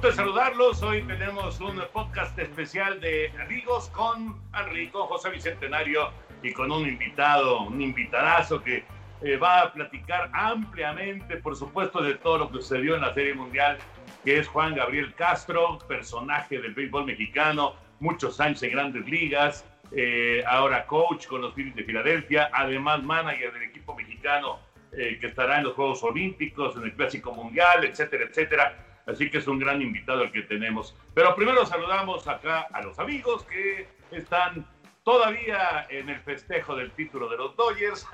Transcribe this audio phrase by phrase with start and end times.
[0.00, 0.80] Gusto saludarlos.
[0.84, 6.86] Hoy tenemos un podcast especial de amigos con Henry, con José Bicentenario y con un
[6.86, 8.84] invitado, un invitadazo que
[9.22, 13.34] eh, va a platicar ampliamente, por supuesto, de todo lo que sucedió en la Serie
[13.34, 13.78] Mundial,
[14.24, 20.44] que es Juan Gabriel Castro, personaje del béisbol mexicano, muchos años en grandes ligas, eh,
[20.46, 24.60] ahora coach con los Phillies de Filadelfia, además manager del equipo mexicano
[24.92, 28.84] eh, que estará en los Juegos Olímpicos, en el Clásico Mundial, etcétera, etcétera.
[29.08, 30.94] Así que es un gran invitado el que tenemos.
[31.14, 34.66] Pero primero saludamos acá a los amigos que están
[35.02, 38.06] todavía en el festejo del título de los Dodgers.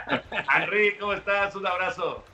[0.56, 1.54] Henry, ¿cómo estás?
[1.54, 2.24] Un abrazo.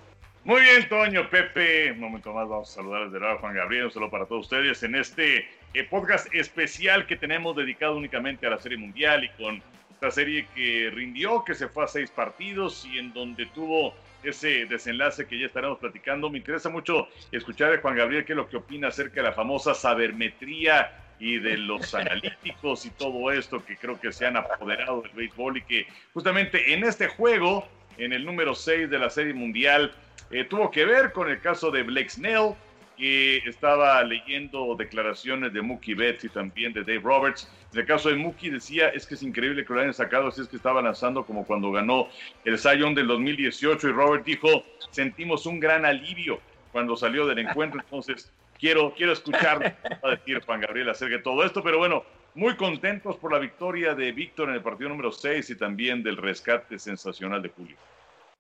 [0.45, 1.91] Muy bien, Toño, Pepe.
[1.91, 3.87] Un momento más vamos a saludar desde lado a Juan Gabriel.
[3.87, 8.51] Un saludo para todos ustedes en este eh, podcast especial que tenemos dedicado únicamente a
[8.51, 9.61] la Serie Mundial y con
[9.91, 14.67] esta serie que rindió, que se fue a seis partidos y en donde tuvo ese
[14.67, 16.31] desenlace que ya estaremos platicando.
[16.31, 19.33] Me interesa mucho escuchar a Juan Gabriel qué es lo que opina acerca de la
[19.33, 25.03] famosa sabermetría y de los analíticos y todo esto que creo que se han apoderado
[25.03, 27.67] del béisbol y que justamente en este juego,
[27.99, 29.93] en el número 6 de la Serie Mundial,
[30.31, 32.55] eh, tuvo que ver con el caso de Blake Snell,
[32.97, 37.51] que estaba leyendo declaraciones de Mookie Betts y también de Dave Roberts.
[37.73, 40.41] En el caso de Mookie decía, es que es increíble que lo hayan sacado, así
[40.43, 42.09] es que estaba lanzando como cuando ganó
[42.45, 47.81] el Young del 2018 y Robert dijo, sentimos un gran alivio cuando salió del encuentro,
[47.81, 52.05] entonces quiero, quiero escuchar a decir Juan Gabriel acerca de todo esto, pero bueno,
[52.35, 56.17] muy contentos por la victoria de Víctor en el partido número 6 y también del
[56.17, 57.77] rescate sensacional de Julio.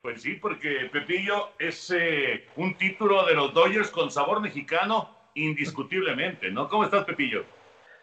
[0.02, 6.50] Pues sí, porque Pepillo es eh, un título de los Dodgers con sabor mexicano indiscutiblemente,
[6.50, 6.68] ¿no?
[6.68, 7.44] ¿Cómo estás, Pepillo?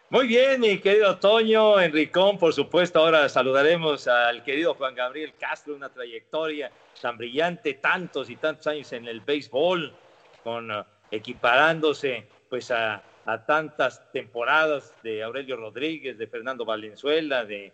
[0.08, 3.00] Muy bien, mi querido Toño, Enricón, por supuesto.
[3.00, 6.72] Ahora saludaremos al querido Juan Gabriel Castro, una trayectoria
[7.02, 9.94] tan brillante, tantos y tantos años en el béisbol,
[10.42, 13.02] con uh, equiparándose pues a,
[13.46, 17.72] tantas temporadas de Aurelio Rodríguez, de Fernando Valenzuela, de,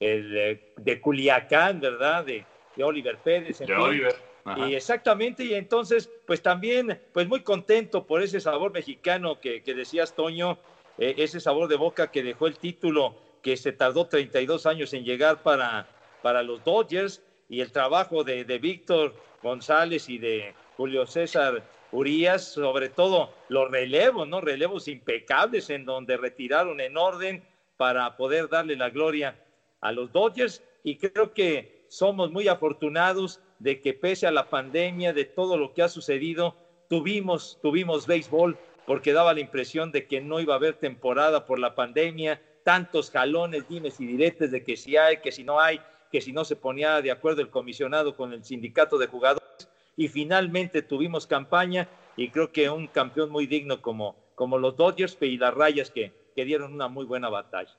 [0.00, 2.24] el, de Culiacán, ¿verdad?
[2.24, 2.44] De,
[2.76, 3.60] de Oliver Pérez.
[3.60, 3.74] En de.
[3.74, 4.14] Oliver.
[4.44, 4.68] Ajá.
[4.68, 9.74] Y exactamente, y entonces, pues también, pues muy contento por ese sabor mexicano que, que
[9.74, 10.58] decías, Toño,
[10.98, 15.04] eh, ese sabor de boca que dejó el título, que se tardó 32 años en
[15.04, 15.88] llegar para,
[16.20, 21.62] para los Dodgers, y el trabajo de, de Víctor González y de Julio César
[21.92, 24.40] Urias, sobre todo los relevos, ¿no?
[24.40, 27.44] Relevos impecables en donde retiraron en orden
[27.76, 29.36] para poder darle la gloria
[29.84, 35.12] a los Dodgers, y creo que somos muy afortunados de que pese a la pandemia,
[35.12, 36.56] de todo lo que ha sucedido,
[36.88, 41.58] tuvimos, tuvimos béisbol, porque daba la impresión de que no iba a haber temporada por
[41.58, 45.82] la pandemia, tantos jalones, dimes y diretes de que si hay, que si no hay,
[46.10, 50.08] que si no se ponía de acuerdo el comisionado con el sindicato de jugadores, y
[50.08, 55.36] finalmente tuvimos campaña, y creo que un campeón muy digno como, como los Dodgers y
[55.36, 57.76] las Rayas que, que dieron una muy buena batalla.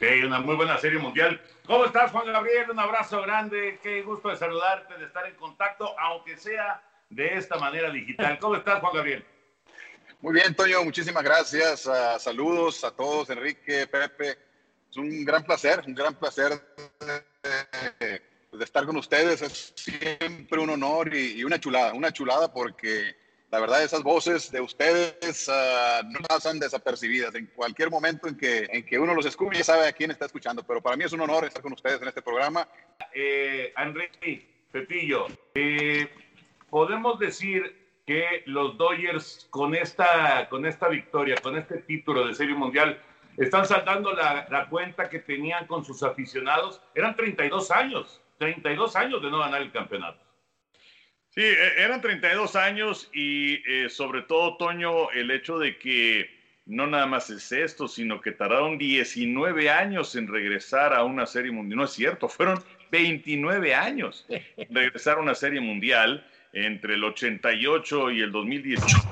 [0.00, 1.38] Sí, una muy buena serie mundial.
[1.66, 2.70] ¿Cómo estás, Juan Gabriel?
[2.70, 3.78] Un abrazo grande.
[3.82, 8.38] Qué gusto de saludarte, de estar en contacto, aunque sea de esta manera digital.
[8.38, 9.26] ¿Cómo estás, Juan Gabriel?
[10.22, 11.84] Muy bien, Toño, muchísimas gracias.
[11.84, 14.38] Uh, saludos a todos, Enrique, Pepe.
[14.90, 16.52] Es un gran placer, un gran placer
[18.00, 18.22] de,
[18.58, 19.42] estar con ustedes.
[19.42, 23.14] Es siempre un honor y, una chulada, una chulada porque
[23.50, 27.34] la verdad esas voces de ustedes uh, no pasan desapercibidas.
[27.34, 30.26] En cualquier momento en que, en que uno los escuche, ya sabe a quién está
[30.26, 30.62] escuchando.
[30.62, 32.68] Pero para mí es un honor estar con ustedes en este programa.
[33.12, 36.08] Eh, Enrique, Pepillo, eh,
[36.68, 37.76] podemos decir
[38.06, 43.02] que los Dodgers con esta, con esta victoria, con este título de Serie Mundial,
[43.36, 46.80] están saltando la, la, cuenta que tenían con sus aficionados.
[46.94, 50.29] Eran 32 años, 32 años de no ganar el campeonato.
[51.30, 56.28] Sí, e, eran 32 años y eh, sobre todo, Toño, el hecho de que
[56.66, 61.52] no nada más es esto, sino que tardaron 19 años en regresar a una serie
[61.52, 61.78] mundial.
[61.78, 64.42] No es cierto, fueron 29 años en
[64.74, 69.08] regresar a una serie mundial entre el 88 y el 2018.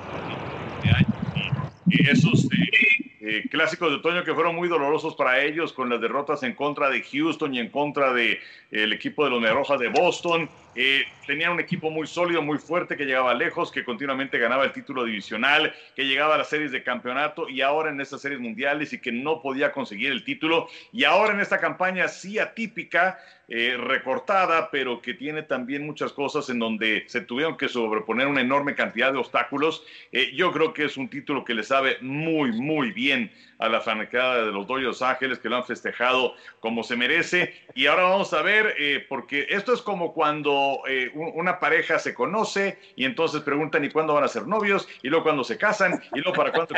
[1.86, 5.90] Y, y esos eh, eh, clásicos de otoño que fueron muy dolorosos para ellos con
[5.90, 8.38] las derrotas en contra de Houston y en contra del
[8.70, 10.48] de, el equipo de los Rojas de Boston.
[10.74, 14.72] Eh, tenían un equipo muy sólido, muy fuerte, que llegaba lejos, que continuamente ganaba el
[14.72, 18.94] título divisional, que llegaba a las series de campeonato y ahora en estas series mundiales
[18.94, 20.66] y que no podía conseguir el título.
[20.90, 26.50] Y ahora en esta campaña sí atípica, eh, recortada, pero que tiene también muchas cosas
[26.50, 29.84] en donde se tuvieron que sobreponer una enorme cantidad de obstáculos.
[30.12, 33.80] Eh, yo creo que es un título que le sabe muy, muy bien a la
[33.80, 37.54] fanaticada de los Dodgers Ángeles, que lo han festejado como se merece.
[37.74, 42.14] Y ahora vamos a ver, eh, porque esto es como cuando eh, una pareja se
[42.14, 46.02] conoce y entonces preguntan y cuándo van a ser novios, y luego cuando se casan,
[46.14, 46.74] y luego para cuándo.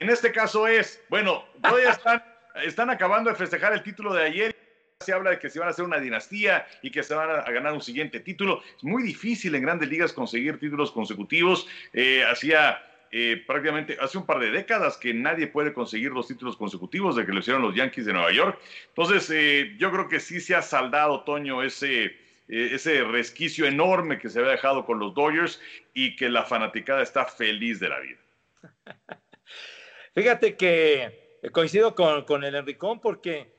[0.00, 2.24] En este caso es, bueno, todavía están,
[2.64, 4.61] están acabando de festejar el título de ayer
[5.02, 7.50] se habla de que se van a hacer una dinastía y que se van a,
[7.50, 8.62] ganar un siguiente título.
[8.76, 11.68] Es muy difícil en grandes ligas conseguir títulos consecutivos.
[11.92, 12.80] Eh, hacía
[13.14, 17.26] eh, prácticamente hace un par de décadas que nadie puede conseguir los títulos consecutivos de
[17.26, 18.58] que lo hicieron los Yankees de Nueva York.
[18.88, 22.14] Entonces, eh, yo creo que sí se ha saldado, Toño, ese, eh,
[22.48, 25.60] ese resquicio enorme que se había dejado con los Dodgers
[25.92, 28.18] y que la fanaticada está feliz de la vida.
[30.14, 33.51] Fíjate que coincido con, con el Enricón porque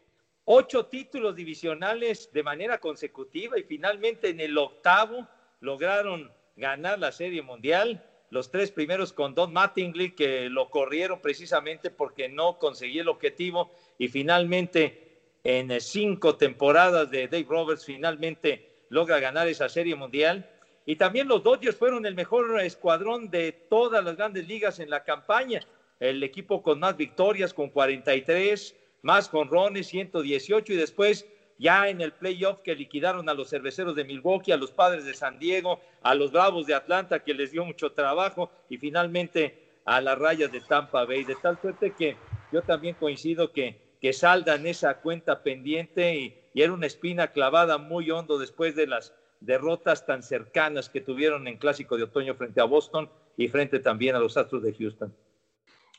[0.46, 5.28] ocho títulos divisionales de manera consecutiva y finalmente en el octavo
[5.60, 8.04] lograron ganar la Serie Mundial.
[8.30, 13.72] Los tres primeros con Don Mattingly, que lo corrieron precisamente porque no conseguía el objetivo.
[13.98, 20.50] Y finalmente, en cinco temporadas de Dave Roberts, finalmente logra ganar esa Serie Mundial.
[20.86, 25.04] Y también los Dodgers fueron el mejor escuadrón de todas las grandes ligas en la
[25.04, 25.62] campaña.
[26.00, 31.28] El equipo con más victorias, con 43, más jonrones, 118, y después
[31.60, 35.14] ya en el playoff que liquidaron a los cerveceros de Milwaukee, a los padres de
[35.14, 40.02] San Diego, a los Bravos de Atlanta, que les dio mucho trabajo, y finalmente a
[40.02, 42.18] las rayas de Tampa Bay, de tal suerte que
[42.52, 47.78] yo también coincido que, que saldan esa cuenta pendiente y, y era una espina clavada
[47.78, 52.62] muy hondo después de las derrotas tan cercanas que tuvieron en Clásico de Otoño frente
[52.62, 55.14] a Boston y frente también a los Astros de Houston.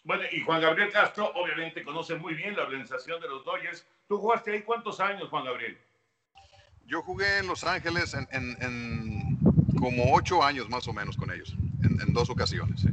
[0.04, 3.86] Bueno, y Juan Gabriel Castro obviamente conoce muy bien la organización de los Dodgers.
[4.06, 5.78] ¿Tú jugaste ahí cuántos años, Juan Gabriel?
[6.86, 9.38] Yo jugué en Los Ángeles en, en, en
[9.78, 12.82] como ocho años más o menos con ellos, en, en dos ocasiones.
[12.82, 12.88] ¿sí?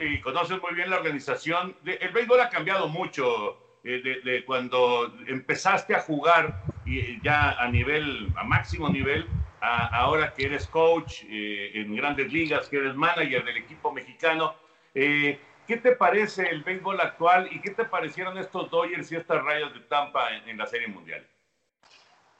[0.00, 1.76] Y conoces muy bien la organización.
[1.84, 7.68] El béisbol ha cambiado mucho eh, de, de, cuando empezaste a jugar y ya a
[7.68, 9.28] nivel, a máximo nivel,
[9.60, 14.56] a, ahora que eres coach eh, en grandes ligas, que eres manager del equipo mexicano.
[14.94, 15.38] Eh,
[15.70, 19.72] ¿Qué te parece el béisbol actual y qué te parecieron estos Dodgers y estas rayas
[19.72, 21.24] de Tampa en, en la Serie Mundial?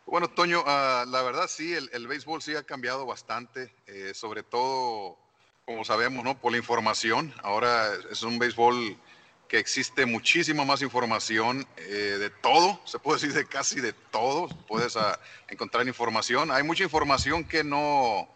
[0.04, 4.42] Bueno, Toño, uh, la verdad sí, el, el, béisbol sí ha cambiado bastante, eh, sobre
[4.42, 5.16] todo,
[5.64, 6.40] como sabemos, ¿no?
[6.40, 7.32] Por la información.
[7.44, 8.96] Ahora es un béisbol
[9.46, 14.48] que existe muchísima más información eh, de todo, se puede decir de casi de todo,
[14.66, 15.14] puedes uh,
[15.46, 16.50] encontrar información.
[16.50, 18.28] Hay mucha información que no,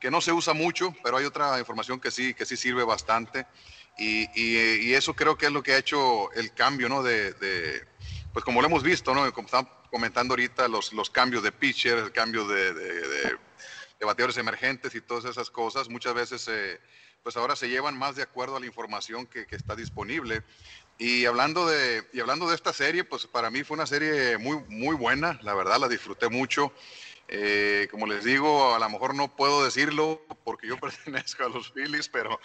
[0.00, 3.46] que no se usa mucho, pero hay otra información que sí, que sí sirve bastante.
[3.98, 7.02] Y, y, y, eso creo que es lo que ha hecho el cambio, ¿no?
[7.02, 7.86] De, de
[8.32, 9.30] pues como lo hemos visto, ¿no?
[9.32, 13.38] Como están comentando ahorita, los, los cambios de pitcher, el cambio de, de,
[14.02, 16.80] de bateadores emergentes y todas esas cosas, muchas veces, eh,
[17.22, 20.42] pues ahora se llevan más de acuerdo a la información que, que está disponible.
[20.98, 24.58] Y hablando, de, y hablando de esta serie, pues para mí fue una serie muy,
[24.68, 26.72] muy buena, la verdad, la disfruté mucho.
[27.34, 31.72] Eh, como les digo, a lo mejor no puedo decirlo porque yo pertenezco a los
[31.72, 32.38] Phillies, pero,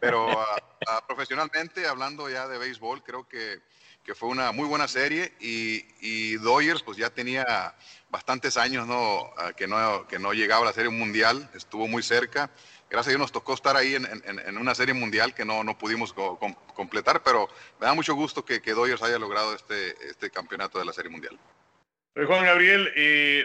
[0.00, 3.62] pero a, a, profesionalmente, hablando ya de béisbol, creo que,
[4.04, 7.74] que fue una muy buena serie y, y Dodgers pues ya tenía
[8.10, 9.32] bastantes años ¿no?
[9.56, 12.50] que, no, que no llegaba a la serie mundial, estuvo muy cerca.
[12.90, 15.64] Gracias a Dios nos tocó estar ahí en, en, en una serie mundial que no,
[15.64, 17.48] no pudimos co com completar, pero
[17.80, 21.10] me da mucho gusto que, que Dodgers haya logrado este, este campeonato de la serie
[21.10, 21.40] mundial.
[22.22, 23.44] Juan Gabriel, eh,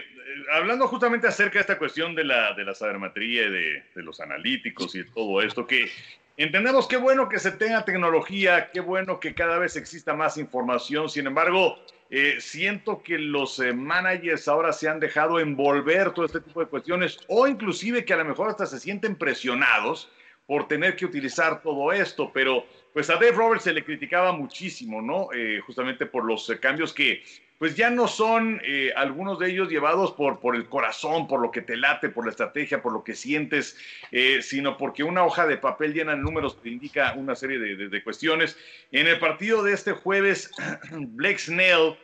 [0.52, 4.94] hablando justamente acerca de esta cuestión de la, de la sabermetría y de, los analíticos
[4.94, 5.90] y todo esto, que
[6.36, 11.10] entendemos qué bueno que se tenga tecnología, qué bueno que cada vez exista más información,
[11.10, 16.40] sin embargo, eh, siento que los eh, managers ahora se han dejado envolver todo este
[16.40, 20.12] tipo de cuestiones o inclusive que a lo mejor hasta se sienten presionados
[20.46, 25.00] por tener que utilizar todo esto, pero pues a Dave Roberts se le criticaba muchísimo,
[25.00, 25.28] ¿no?
[25.64, 27.22] Justamente por los cambios que
[27.60, 31.50] pues ya no son eh, algunos de ellos llevados por, por el corazón, por lo
[31.50, 33.76] que te late, por la estrategia, por lo que sientes,
[34.12, 37.90] eh, sino porque una hoja de papel llena de números te indica una serie de,
[37.90, 38.56] de, cuestiones.
[38.92, 40.50] En el partido de este jueves,
[40.90, 41.98] Blake Snell,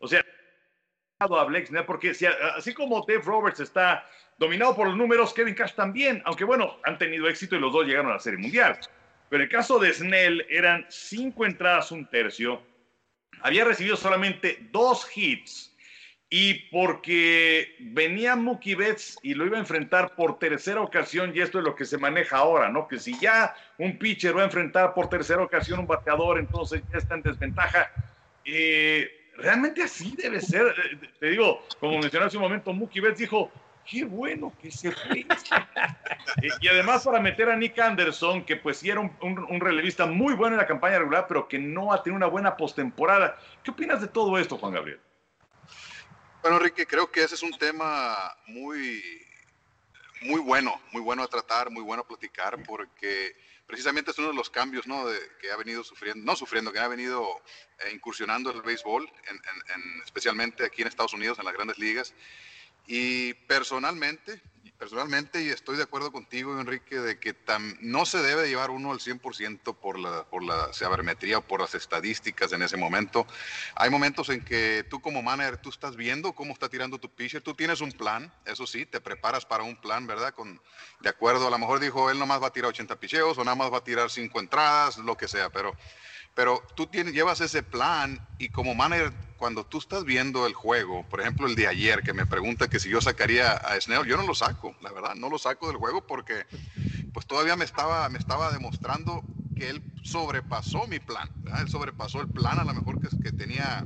[0.00, 0.24] o sea,
[1.18, 4.06] a Blake Snell, porque si, así como Dave Roberts está
[4.38, 7.84] dominado por los números, Kevin Cash también, aunque bueno, han tenido éxito y los dos
[7.86, 8.78] llegaron a la Serie Mundial.
[9.28, 12.62] Pero el caso de Snell eran cinco entradas, un tercio,
[13.42, 15.72] había recibido solamente dos hits
[16.34, 21.58] y porque venía Mookie Betts y lo iba a enfrentar por tercera ocasión, y esto
[21.58, 22.88] es lo que se maneja ahora, ¿no?
[22.88, 26.96] Que si ya un pitcher va a enfrentar por tercera ocasión un bateador, entonces ya
[26.96, 27.90] está en desventaja.
[28.46, 30.74] Eh, realmente así debe ser.
[31.20, 33.52] Te digo, como mencioné hace un momento, Mookie Betts dijo,
[33.88, 35.26] qué bueno que se fue.
[36.60, 40.06] y además para meter a Nick Anderson, que pues sí era un, un, un, relevista
[40.06, 43.38] muy bueno en la campaña regular, pero que no ha tenido una buena postemporada.
[43.62, 45.00] ¿Qué opinas de todo esto, Juan Gabriel?
[46.42, 49.00] Bueno, Enrique, creo que ese es un tema muy,
[50.22, 53.36] muy bueno, muy bueno a tratar, muy bueno a platicar, porque
[53.66, 55.06] precisamente es uno de los cambios ¿no?
[55.06, 57.40] de, que ha venido sufriendo, no sufriendo, que ha venido
[57.78, 61.78] eh, incursionando el béisbol, en, en, en, especialmente aquí en Estados Unidos, en las grandes
[61.78, 62.12] ligas.
[62.86, 64.42] Y personalmente,
[64.82, 68.90] personalmente, y estoy de acuerdo contigo, Enrique, de que tam, no se debe llevar uno
[68.90, 73.24] al 100% por la, por la sabermetría o por las estadísticas en ese momento.
[73.76, 77.40] Hay momentos en que tú como manager, tú estás viendo cómo está tirando tu pitcher,
[77.40, 80.34] tú tienes un plan, eso sí, te preparas para un plan, ¿verdad?
[80.34, 80.60] Con,
[80.98, 83.54] de acuerdo, a lo mejor dijo, él nomás va a tirar 80 picheos o nada
[83.54, 85.76] más va a tirar 5 entradas, lo que sea, pero
[86.34, 91.06] pero tú tienes, llevas ese plan y como manager, cuando tú estás viendo el juego,
[91.08, 94.16] por ejemplo el de ayer, que me pregunta que si yo sacaría a Snell, yo
[94.16, 96.46] no lo saco, la verdad, no lo saco del juego porque
[97.12, 101.62] pues todavía me estaba, me estaba demostrando que él sobrepasó mi plan, ¿verdad?
[101.62, 103.84] él sobrepasó el plan a lo mejor que, que tenía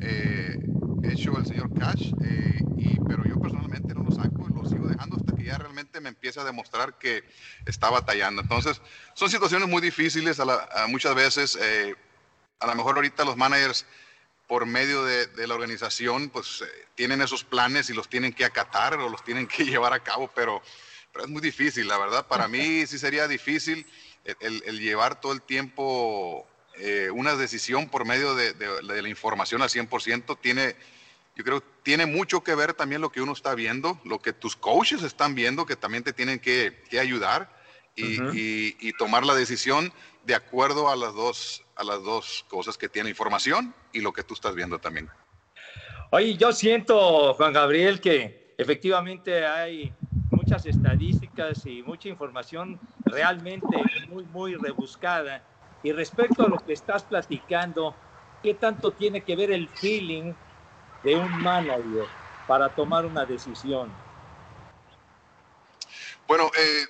[0.00, 0.58] eh,
[1.04, 4.88] hecho el señor Cash, eh, y, pero yo personalmente no lo saco y lo sigo
[4.88, 7.24] dejando hasta que ya realmente me empiece a demostrar que
[7.66, 8.42] está batallando.
[8.42, 8.80] Entonces,
[9.14, 11.58] son situaciones muy difíciles a la, a muchas veces.
[11.60, 11.94] Eh,
[12.60, 13.84] a lo mejor ahorita los managers,
[14.46, 18.44] por medio de, de la organización, pues eh, tienen esos planes y los tienen que
[18.44, 20.62] acatar o los tienen que llevar a cabo, pero,
[21.12, 22.26] pero es muy difícil, la verdad.
[22.26, 23.86] Para mí sí sería difícil
[24.24, 26.46] el, el, llevar todo el tiempo
[26.78, 30.76] eh, una decisión por medio de, de, de la información al 100% tiene,
[31.36, 34.56] yo creo, tiene mucho que ver también lo que uno está viendo, lo que tus
[34.56, 37.50] coaches están viendo, que también te tienen que, que ayudar
[37.94, 38.34] y, uh -huh.
[38.34, 39.92] y, y, tomar la decisión
[40.24, 44.22] de acuerdo a las, dos, a las dos cosas que tiene información y lo que
[44.22, 45.10] tú estás viendo también.
[46.10, 49.92] Oye, yo siento, Juan Gabriel, que efectivamente hay
[50.30, 52.78] muchas estadísticas y mucha información
[53.12, 53.66] realmente
[54.08, 55.42] muy, muy rebuscada
[55.82, 57.94] y respecto a lo que estás platicando,
[58.42, 60.32] ¿qué tanto tiene que ver el feeling
[61.04, 62.06] de un manager
[62.46, 63.90] para tomar una decisión?
[66.26, 66.86] Bueno, eh,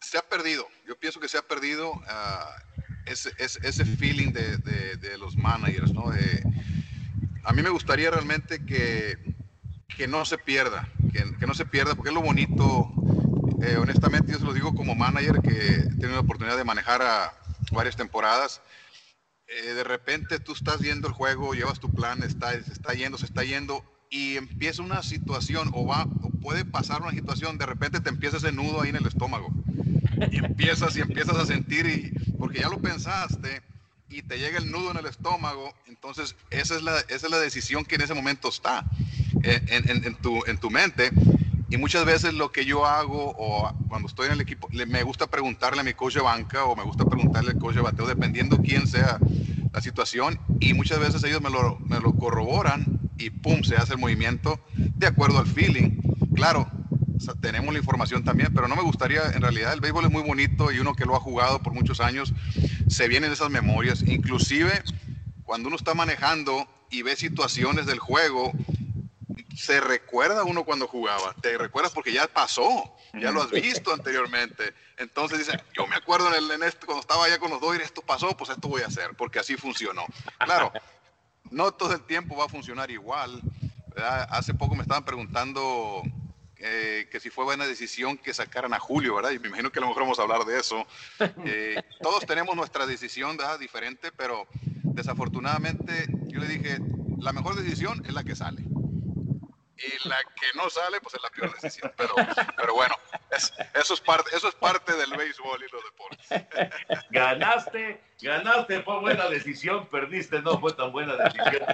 [0.00, 0.66] se ha perdido.
[0.86, 5.92] Yo pienso que se ha perdido uh, ese, ese, feeling de, de, de, los managers,
[5.92, 6.12] ¿no?
[6.14, 6.42] Eh,
[7.42, 9.16] a mí me gustaría realmente que,
[9.96, 12.92] que no se pierda, que, que, no se pierda, porque es lo bonito.
[13.62, 17.34] Eh, honestamente, yo se lo digo como manager que tenido la oportunidad de manejar a
[17.72, 18.62] varias temporadas.
[19.48, 23.18] Eh, de repente tú estás viendo el juego, llevas tu plan, está, se está yendo,
[23.18, 27.66] se está yendo, y empieza una situación, o, va, o puede pasar una situación, de
[27.66, 29.52] repente te empieza ese nudo ahí en el estómago.
[30.30, 33.62] Y empiezas y empiezas a sentir, y, porque ya lo pensaste,
[34.08, 37.38] y te llega el nudo en el estómago, entonces esa es la, esa es la
[37.38, 38.84] decisión que en ese momento está
[39.42, 41.10] en, en, tu, en tu mente.
[41.70, 45.28] Y muchas veces lo que yo hago, o cuando estoy en el equipo, me gusta
[45.28, 48.58] preguntarle a mi coach de banca o me gusta preguntarle al coach de bateo, dependiendo
[48.58, 49.18] quién sea
[49.72, 50.40] la situación.
[50.58, 54.58] Y muchas veces ellos me lo, me lo corroboran y pum, se hace el movimiento
[54.74, 56.00] de acuerdo al feeling.
[56.34, 56.68] Claro,
[57.28, 60.22] o tenemos la información también, pero no me gustaría, en realidad el béisbol es muy
[60.22, 62.32] bonito y uno que lo ha jugado por muchos años,
[62.88, 64.02] se vienen esas memorias.
[64.02, 64.82] Inclusive
[65.44, 68.52] cuando uno está manejando y ve situaciones del juego,
[69.56, 74.74] se recuerda uno cuando jugaba, te recuerdas porque ya pasó, ya lo has visto anteriormente.
[74.96, 77.76] Entonces dice, yo me acuerdo en, el, en este, cuando estaba allá con los dos,
[77.76, 80.04] esto pasó, pues esto voy a hacer, porque así funcionó.
[80.38, 80.72] Claro,
[81.50, 83.40] no todo el tiempo va a funcionar igual.
[83.96, 86.02] Hace poco me estaban preguntando
[86.56, 89.32] eh, que si fue buena decisión que sacaran a Julio, ¿verdad?
[89.32, 90.86] Y me imagino que a lo mejor vamos a hablar de eso.
[91.44, 93.58] Eh, todos tenemos nuestra decisión, ¿verdad?
[93.58, 94.46] Diferente, pero
[94.82, 96.78] desafortunadamente yo le dije,
[97.18, 98.62] la mejor decisión es la que sale
[99.82, 101.92] y la que no sale, pues es la peor decisión.
[101.96, 102.14] Pero,
[102.56, 102.94] pero bueno,
[103.74, 107.04] eso, es parte, eso es parte del béisbol y los deportes.
[107.10, 111.64] Ganaste, ganaste, fue buena decisión, perdiste, no fue tan buena decisión.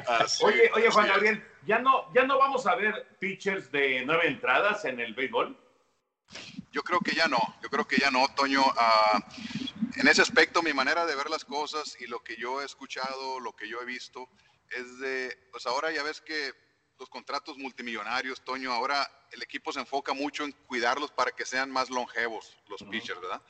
[0.42, 4.84] oye, oye, Juan Gabriel, ¿ya no, ¿ya no vamos a ver pitchers de nueve entradas
[4.84, 5.56] en el béisbol?
[6.72, 8.62] Yo creo que ya no, yo creo que ya no, Toño.
[8.76, 9.24] Ah,
[9.96, 13.40] en ese aspecto, mi manera de ver las cosas y lo que yo he escuchado,
[13.40, 14.28] lo que yo he visto,
[14.70, 16.52] es de, pues ahora ya ves que
[16.98, 21.70] los contratos multimillonarios, Toño, ahora el equipo se enfoca mucho en cuidarlos para que sean
[21.70, 23.42] más longevos los pitchers, ¿verdad?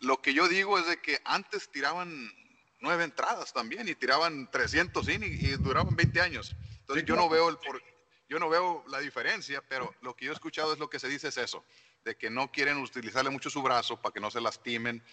[0.00, 2.32] Lo que yo digo es de que antes tiraban
[2.80, 6.56] nueve entradas también y tiraban 300 innings y duraban 20 años.
[6.80, 7.80] Entonces yo no veo el por,
[8.28, 11.08] yo no veo la diferencia, pero lo que yo he escuchado es lo que se
[11.08, 11.64] dice es eso,
[12.04, 15.04] de que no quieren utilizarle mucho su brazo para que no se lastimen.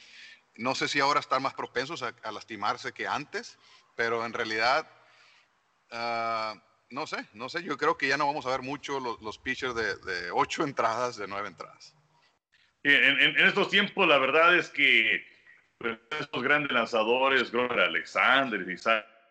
[0.56, 3.60] No sé si ahora están más propensos a, lastimarse que antes,
[3.96, 4.90] pero en realidad
[5.92, 6.60] uh,
[6.92, 7.64] no sé, no sé.
[7.64, 11.28] Yo creo que ya no vamos a ver mucho los, pitchers de, ocho entradas, de
[11.28, 11.96] nueve entradas.
[12.84, 15.24] En, estos tiempos, la verdad es que
[15.78, 18.76] pues, estos grandes lanzadores, Grover Alexander, y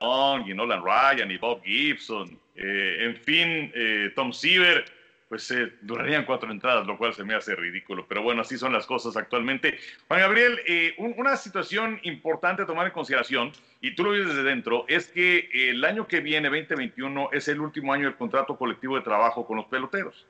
[0.00, 4.84] Young, y Nolan Ryan, y Bob Gibson, eh, en fin, eh, Tom Seaver,
[5.28, 8.06] pues eh, durarían cuatro entradas, lo cual se me hace ridículo.
[8.08, 9.78] Pero bueno, así son las cosas actualmente.
[10.08, 14.42] Juan Gabriel, eh, una situación importante a tomar en consideración, y tú lo ves desde
[14.42, 18.97] dentro, es que el año que viene, 2021, es el último año del contrato colectivo
[18.97, 20.26] de trabajo con los peloteros.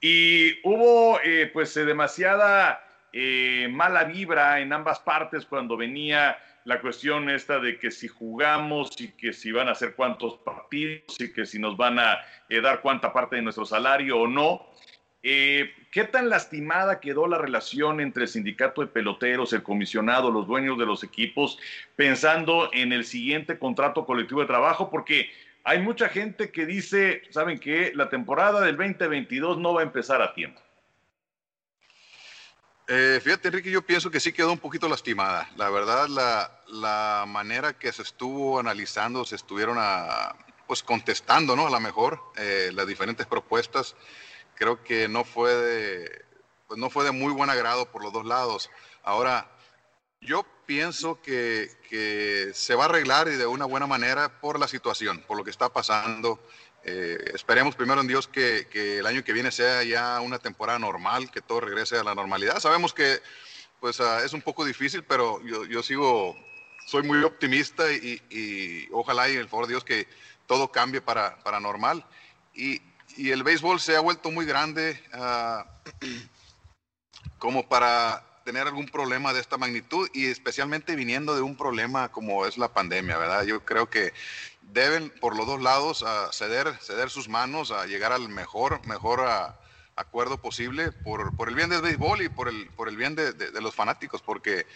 [0.00, 2.82] Y hubo eh, pues demasiada
[3.70, 9.12] mala vibra en ambas partes cuando venía la cuestión esta de que si jugamos y
[9.12, 12.80] que si van a hacer cuántos partidos y que si nos van a eh, dar
[12.80, 14.66] cuánta parte de nuestro salario o no.
[15.22, 20.48] Eh, ¿Qué tan lastimada quedó la relación entre el sindicato de peloteros, el comisionado, los
[20.48, 21.56] dueños de los equipos,
[21.94, 24.90] pensando en el siguiente contrato colectivo de trabajo?
[24.90, 25.30] Porque
[25.62, 27.92] hay mucha gente que dice, ¿saben qué?
[27.94, 30.60] La temporada del 2022 no va a empezar a tiempo.
[32.88, 35.50] Eh, fíjate, Enrique, yo pienso que sí quedó un poquito lastimada.
[35.56, 40.36] La verdad, la, manera que se estuvo analizando, se estuvieron a,
[40.68, 41.66] pues contestando, ¿no?
[41.66, 43.96] A lo mejor eh, las diferentes propuestas,
[44.54, 46.24] creo que no fue de,
[46.68, 48.70] pues no fue de muy buen agrado por los dos lados.
[49.02, 49.50] Ahora,
[50.20, 54.68] yo pienso que, que se va a arreglar y de una buena manera por la
[54.68, 56.40] situación, por lo que está pasando
[56.88, 61.32] eh, esperemos primero en Dios que, el año que viene sea ya una temporada normal,
[61.32, 62.60] que todo regrese a la normalidad.
[62.60, 63.20] Sabemos que
[63.80, 66.36] pues ah, es un poco difícil, pero yo, sigo,
[66.86, 70.06] soy muy optimista y, ojalá y el favor de Dios que
[70.46, 72.06] todo cambie para, para normal.
[72.54, 72.80] Y,
[73.18, 75.66] el béisbol se ha vuelto muy grande ah,
[77.38, 82.46] como para tener algún problema de esta magnitud y especialmente viniendo de un problema como
[82.46, 83.42] es la pandemia, ¿verdad?
[83.44, 84.12] Yo creo que
[84.72, 89.20] deben por los dos lados a ceder, ceder sus manos a llegar al mejor, mejor
[89.96, 93.32] acuerdo posible por, por, el bien del béisbol y por el, por el bien de,
[93.32, 94.66] de, los fanáticos, porque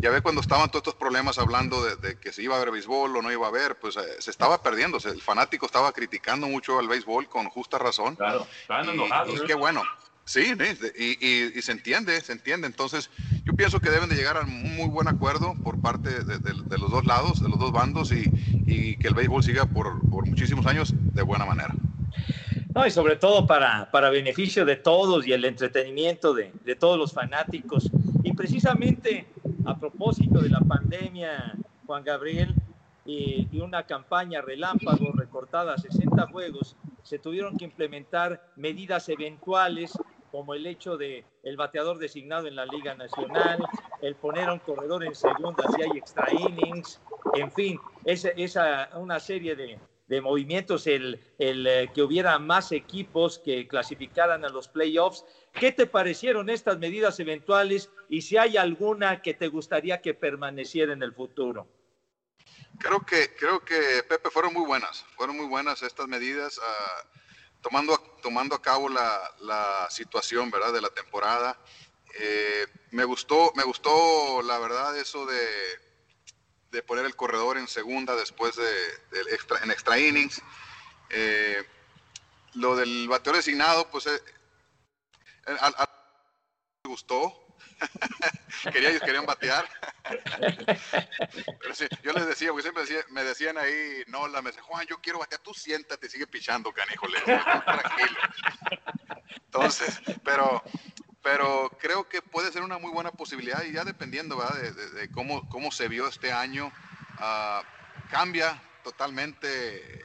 [0.00, 3.16] ya ve cuando estaban todos estos problemas hablando de, que se iba a ver béisbol
[3.16, 6.80] o no iba a ver, pues eh, se estaba perdiendo, el fanático estaba criticando mucho
[6.80, 8.16] al béisbol con justa razón.
[8.16, 9.40] Claro, estaban enojados.
[9.40, 9.84] Y, qué bueno,
[10.26, 10.54] Sí,
[10.96, 12.66] y, se entiende, se entiende.
[12.66, 13.10] Entonces,
[13.44, 16.90] yo pienso que deben de llegar a un muy buen acuerdo por parte de, los
[16.90, 18.24] dos lados, de los dos bandos, y,
[18.96, 21.74] que el béisbol siga por, muchísimos años de buena manera.
[22.74, 26.98] No, y sobre todo para, para beneficio de todos y el entretenimiento de, de todos
[26.98, 27.90] los fanáticos.
[28.24, 29.26] Y precisamente
[29.66, 31.54] a propósito de la pandemia,
[31.86, 32.54] Juan Gabriel,
[33.06, 39.92] y, y, una campaña relámpago recortada a 60 juegos, se tuvieron que implementar medidas eventuales
[40.34, 43.64] como el hecho de el bateador designado en la Liga Nacional,
[44.02, 47.00] el poner a un corredor en segunda si hay extra innings,
[47.34, 53.38] en fin, esa una serie de, de movimientos, el, el eh, que hubiera más equipos
[53.38, 55.24] que clasificaran a los playoffs.
[55.52, 60.92] ¿Qué te parecieron estas medidas eventuales y si hay alguna que te gustaría que permaneciera
[60.92, 61.68] en el futuro?
[62.80, 66.58] Creo que, creo que, Pepe, fueron muy buenas, fueron muy buenas estas medidas.
[66.58, 67.14] Uh,
[67.64, 70.72] tomando, tomando a cabo la, la, situación ¿verdad?
[70.72, 71.58] de la temporada.
[72.20, 75.46] Eh, me, gustó, me gustó, la verdad, eso de,
[76.70, 80.42] de poner el corredor en segunda después de, extra, en extra innings.
[81.08, 81.64] Eh,
[82.52, 84.20] lo del bateador designado, pues eh,
[85.46, 87.43] me gustó.
[88.72, 89.68] Quería, querían batear.
[91.60, 94.86] Pero sí, yo les decía, porque siempre me decían ahí, no, la me decía, Juan,
[94.86, 98.18] yo quiero batear, tú siéntate, sigue pichando, canijo, tranquilo.
[99.46, 100.62] Entonces, pero,
[101.22, 105.70] pero creo que puede ser una muy buena posibilidad y ya dependiendo De, cómo, cómo
[105.70, 106.72] se vio este año,
[107.18, 107.62] ah,
[108.10, 110.04] cambia totalmente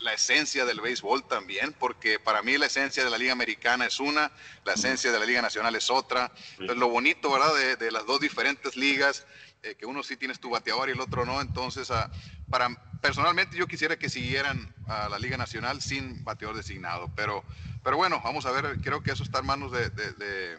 [0.00, 4.00] la esencia del béisbol también, porque para mí la esencia de la Liga Americana es
[4.00, 4.32] una,
[4.64, 6.32] la esencia de la Liga Nacional es otra.
[6.52, 9.26] Entonces, lo bonito, ¿verdad?, de, las dos diferentes ligas,
[9.62, 11.40] eh, que uno sí tienes tu bateador y el otro no.
[11.40, 12.08] Entonces, uh,
[12.48, 12.70] para,
[13.02, 17.44] personalmente yo quisiera que siguieran a la Liga Nacional sin bateador designado, pero,
[17.84, 20.58] pero bueno, vamos a ver, creo que eso está en manos de, de,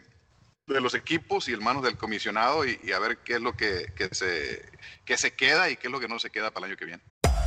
[0.66, 4.08] los equipos y en manos del comisionado y, a ver qué es lo que, que,
[4.14, 4.64] se,
[5.04, 6.86] que se queda y qué es lo que no se queda para el año que
[6.86, 7.02] viene.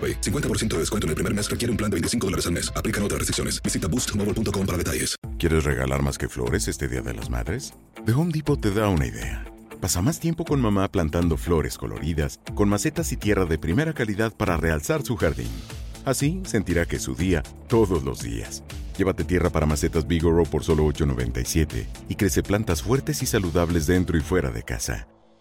[0.00, 2.72] 50% de descuento en el primer mes requiere un plan de 25 dólares al mes.
[2.74, 3.62] Aplican otras restricciones.
[3.62, 5.16] Visita boostmobile.com para detalles.
[5.38, 7.74] ¿Quieres regalar más que flores este Día de las Madres?
[8.06, 9.44] The Home Depot te da una idea.
[9.80, 14.32] Pasa más tiempo con mamá plantando flores coloridas, con macetas y tierra de primera calidad
[14.34, 15.48] para realzar su jardín.
[16.04, 18.62] Así sentirá que es su día todos los días.
[18.98, 24.18] Llévate tierra para macetas Bigoro por solo $8.97 y crece plantas fuertes y saludables dentro
[24.18, 25.08] y fuera de casa.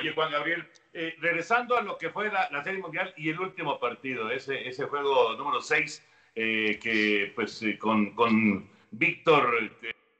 [0.00, 3.78] Oye, Juan Gabriel, eh, regresando a lo que fue la, Serie Mundial y el último
[3.78, 9.70] partido, ese, juego número 6, eh, que pues eh, con, con Víctor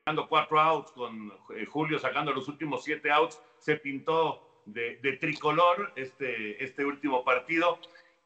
[0.01, 1.31] sacando cuatro outs, con
[1.71, 7.79] Julio sacando los últimos siete outs, se pintó de, tricolor este, este último partido.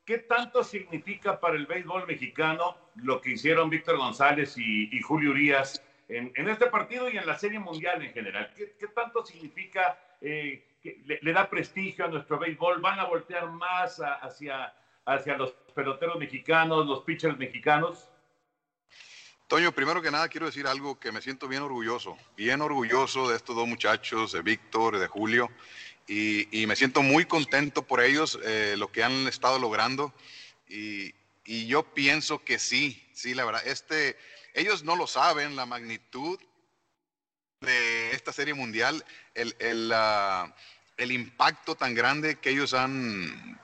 [0.04, 5.80] ¿Qué tanto significa para el béisbol mexicano lo que hicieron Víctor González y, Julio Urias
[6.08, 8.52] en, este partido y en la Serie Mundial en general?
[8.56, 9.96] ¿Qué, qué tanto significa
[10.84, 14.74] le, da prestigio a nuestro béisbol, van a voltear más hacia,
[15.06, 18.08] hacia los peloteros mexicanos, los pitchers mexicanos.
[19.48, 23.36] Toño, primero que nada quiero decir algo que me siento bien orgulloso, bien orgulloso de
[23.36, 25.50] estos dos muchachos, de Víctor, de Julio,
[26.06, 30.12] y, me siento muy contento por ellos, eh, lo que han estado logrando,
[30.68, 31.14] y,
[31.66, 34.16] yo pienso que sí, sí, la verdad, este,
[34.54, 36.40] ellos no lo saben, la magnitud
[37.60, 39.92] de esta serie mundial, el, el,
[40.96, 43.60] el impacto tan grande que ellos han,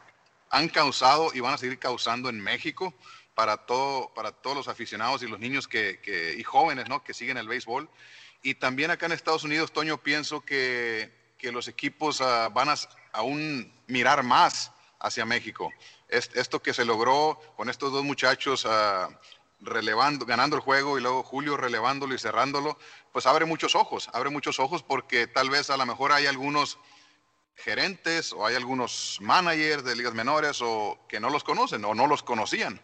[0.51, 2.95] han causado y van a seguir causando en México
[3.35, 7.03] para, todo, para todos los aficionados y los niños que, y jóvenes ¿no?
[7.03, 7.89] que siguen el béisbol.
[8.43, 12.75] Y también acá en Estados Unidos, Toño, pienso que, que los equipos ah, van a
[13.13, 15.73] aún mirar más hacia México.
[16.09, 19.13] esto que se logró con estos dos muchachos uh,
[19.61, 22.79] relevando, ganando el juego y luego Julio relevándolo y cerrándolo,
[23.13, 26.79] pues abre muchos ojos, abre muchos ojos porque tal vez a lo mejor hay algunos
[27.57, 32.07] gerentes o hay algunos managers de ligas menores o que no los conocen o no
[32.07, 32.81] los conocían.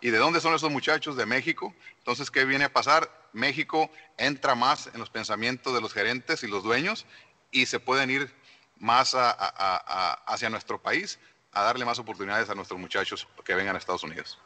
[0.00, 1.16] ¿Y de dónde son esos muchachos?
[1.16, 1.74] De México.
[1.98, 3.10] Entonces, ¿qué viene a pasar?
[3.32, 7.06] México entra más en los pensamientos de los gerentes y los dueños
[7.50, 8.30] y se pueden ir
[8.78, 11.18] más hacia nuestro país
[11.52, 14.38] a darle más oportunidades a nuestros muchachos que vengan a Estados Unidos.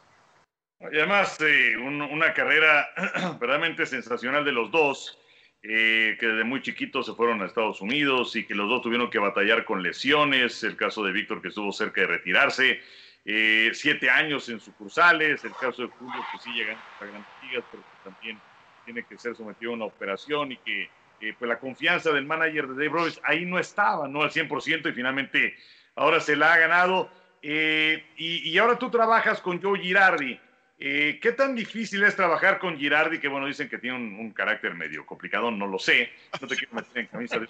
[0.79, 1.37] Y además,
[1.77, 2.87] una carrera
[3.39, 5.19] verdaderamente sensacional de los dos
[5.61, 9.09] eh, que desde muy chiquitos se fueron a Estados Unidos y que los dos tuvieron
[9.09, 12.79] que batallar con lesiones, el caso de Víctor que estuvo cerca de retirarse,
[13.25, 17.65] eh, siete años en sucursales, el caso de Julio que sí llega a grandes ligas,
[17.71, 18.39] pero que también
[18.85, 22.67] tiene que ser sometido a una operación y que eh, pues la confianza del manager
[22.69, 25.57] de Dave Roberts ahí no estaba, no al 100% y finalmente
[25.95, 27.11] ahora se la ha ganado.
[27.41, 30.39] y, y ahora tú trabajas con Joe Girardi.
[30.81, 33.19] Eh, ¿Qué tan difícil es trabajar con Girardi?
[33.19, 36.73] Que bueno, dicen que tiene un, carácter medio complicado, no lo sé, no te quiero
[36.73, 37.47] meter en camisa de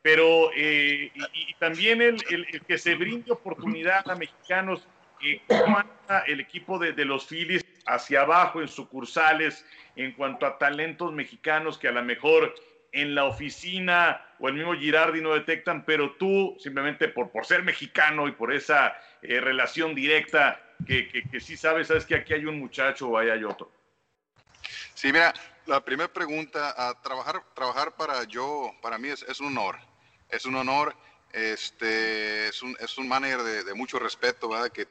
[0.00, 2.16] pero eh, y, también el,
[2.66, 4.86] que se brinde oportunidad a mexicanos,
[5.22, 10.56] eh, ¿cómo anda el equipo de, los Phillies hacia abajo en sucursales en cuanto a
[10.56, 12.54] talentos mexicanos que a lo mejor
[12.92, 17.62] en la oficina o el mismo Girardi no detectan, pero tú simplemente por, por ser
[17.62, 22.58] mexicano y por esa relación directa que, que, sí sabes, sabes que aquí hay un
[22.58, 23.70] muchacho o ahí hay otro.
[24.94, 25.32] Sí, mira,
[25.66, 29.78] la primera pregunta, a trabajar, trabajar para yo, para mí es, es, un honor,
[30.28, 30.94] es un honor,
[31.32, 34.70] este, es un, es un manager de, de mucho respeto, ¿verdad?
[34.70, 34.88] Que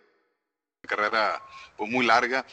[0.88, 1.42] carrera
[1.76, 2.46] pues, muy larga.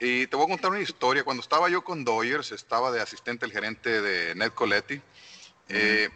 [0.00, 1.24] Y te voy a contar una historia.
[1.24, 5.00] Cuando estaba yo con Doyers, estaba de asistente el gerente de Ned Coletti.
[5.68, 6.08] Eh,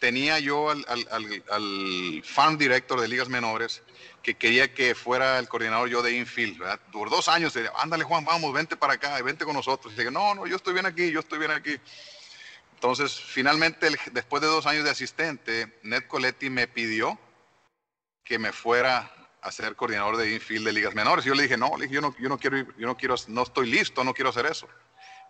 [0.00, 3.82] tenía yo al, al, al, al, farm director de ligas menores
[4.26, 6.80] que quería que fuera el coordinador yo de infield, ¿verdad?
[6.90, 9.94] Por dos años, ándale Juan, vamos, vente para acá, vente con nosotros.
[9.94, 11.76] Y dije, no, no, yo estoy bien aquí, yo estoy bien aquí.
[12.74, 17.16] Entonces, finalmente, después de dos años de asistente, Ned Coletti me pidió
[18.24, 19.12] que me fuera
[19.42, 21.24] a ser coordinador de infield de ligas menores.
[21.24, 23.70] Y yo le dije, no, yo no, yo no quiero, yo no quiero, no estoy
[23.70, 24.68] listo, no quiero hacer eso.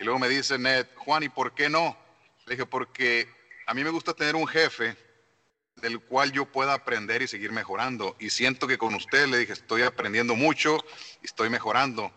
[0.00, 1.94] Y luego me dice Ned, Juan, ¿y por qué no?
[2.46, 3.28] Le dije, porque
[3.66, 4.96] a mí me gusta tener un jefe
[5.76, 8.16] del cual yo pueda aprender y seguir mejorando.
[8.18, 10.78] Y siento que con usted le dije, estoy aprendiendo mucho
[11.22, 12.10] y estoy mejorando.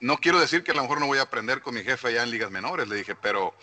[0.00, 2.22] No quiero decir que a lo mejor no voy a aprender con mi jefe allá
[2.22, 3.54] en ligas menores, le dije, pero,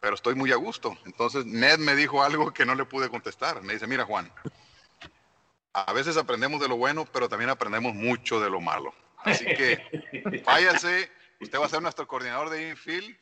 [0.00, 0.96] pero estoy muy a gusto.
[1.06, 3.62] Entonces Ned me dijo algo que no le pude contestar.
[3.62, 4.30] Me dice, mira Juan,
[5.72, 8.92] a veces aprendemos de lo bueno, pero también aprendemos mucho de lo malo.
[9.18, 13.16] Así que váyase, usted va a ser nuestro coordinador de infield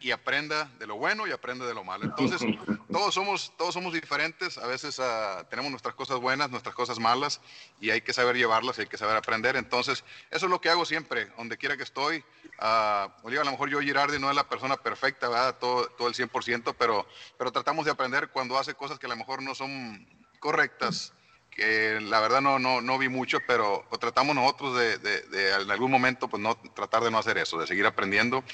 [0.00, 2.04] y aprenda de lo bueno y aprenda de lo malo.
[2.04, 2.40] Entonces,
[2.90, 7.40] todos somos, todos somos diferentes, a veces uh, tenemos nuestras cosas buenas, nuestras cosas malas,
[7.80, 9.56] y hay que saber llevarlas hay que saber aprender.
[9.56, 12.24] Entonces, eso es lo que hago siempre, donde quiera que estoy.
[12.58, 15.58] Uh, a lo mejor yo, Girardi, no es la persona perfecta, ¿verdad?
[15.58, 19.16] Todo, todo el 100%, pero, pero tratamos de aprender cuando hace cosas que a lo
[19.16, 20.06] mejor no son
[20.40, 21.12] correctas
[21.50, 25.70] que la verdad no, no, no vi mucho, pero tratamos nosotros de, de, de, en
[25.70, 28.44] algún momento pues no tratar de no hacer eso, de seguir aprendiendo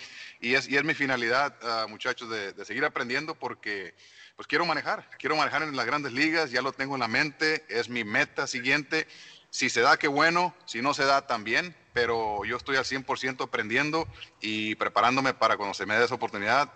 [0.40, 3.94] y es, y es mi finalidad, uh, muchachos, de, de, seguir aprendiendo porque
[4.36, 7.64] pues quiero manejar, quiero manejar en las grandes ligas, ya lo tengo en la mente,
[7.68, 9.06] es mi meta siguiente.
[9.50, 13.44] Si se da, qué bueno, si no se da, también, pero yo estoy al 100%
[13.44, 14.06] aprendiendo
[14.40, 16.70] y preparándome para cuando se me dé esa oportunidad,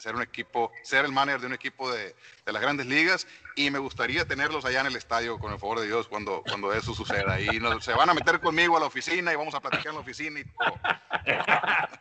[0.00, 2.14] ser un equipo, ser el manager de un equipo de,
[2.46, 5.80] de, las grandes ligas y me gustaría tenerlos allá en el estadio con el favor
[5.80, 7.38] de Dios cuando, cuando eso suceda.
[7.40, 9.94] Y nos, se van a meter conmigo a la oficina y vamos a platicar en
[9.94, 10.80] la oficina y todo.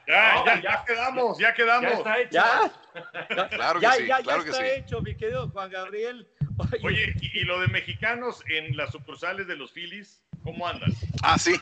[0.07, 1.91] Ya, ya, ya, quedamos, ya quedamos.
[1.91, 2.31] Ya está hecho.
[2.31, 3.47] ¿Ya?
[3.49, 4.71] Claro que ya, sí, ya, claro ya que está sí.
[4.79, 6.27] hecho, mi querido Juan Gabriel.
[6.57, 10.91] Oye, Oye y, y, lo de mexicanos en las sucursales de los Phillies, ¿cómo andan?
[11.21, 11.53] Ah, sí,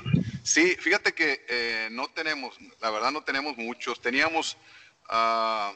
[0.43, 4.00] sí, fíjate que eh, no tenemos, la verdad no tenemos muchos.
[4.02, 4.58] Teníamos...
[5.10, 5.73] Uh,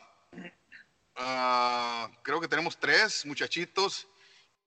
[1.17, 4.07] Uh, creo que tenemos tres muchachitos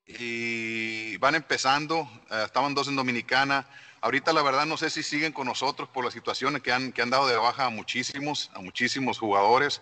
[0.06, 2.02] y van empezando.
[2.30, 3.66] Uh, estaban dos en Dominicana.
[4.00, 7.00] Ahorita la verdad no sé si siguen con nosotros por las situaciones que han, que
[7.00, 9.80] han dado de baja a muchísimos, a muchísimos jugadores.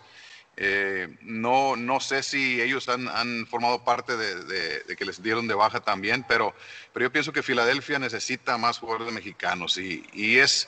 [0.55, 5.21] Eh, no, no sé si ellos han, han formado parte de, de, de, que les
[5.21, 6.53] dieron de baja también, pero,
[6.93, 10.67] pero yo pienso que Filadelfia necesita más jugadores mexicanos y, y es,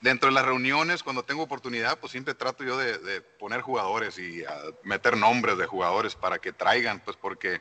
[0.00, 4.18] dentro de las reuniones, cuando tengo oportunidad, pues siempre trato yo de, de poner jugadores
[4.18, 4.46] y uh,
[4.84, 7.60] meter nombres de jugadores para que traigan, pues porque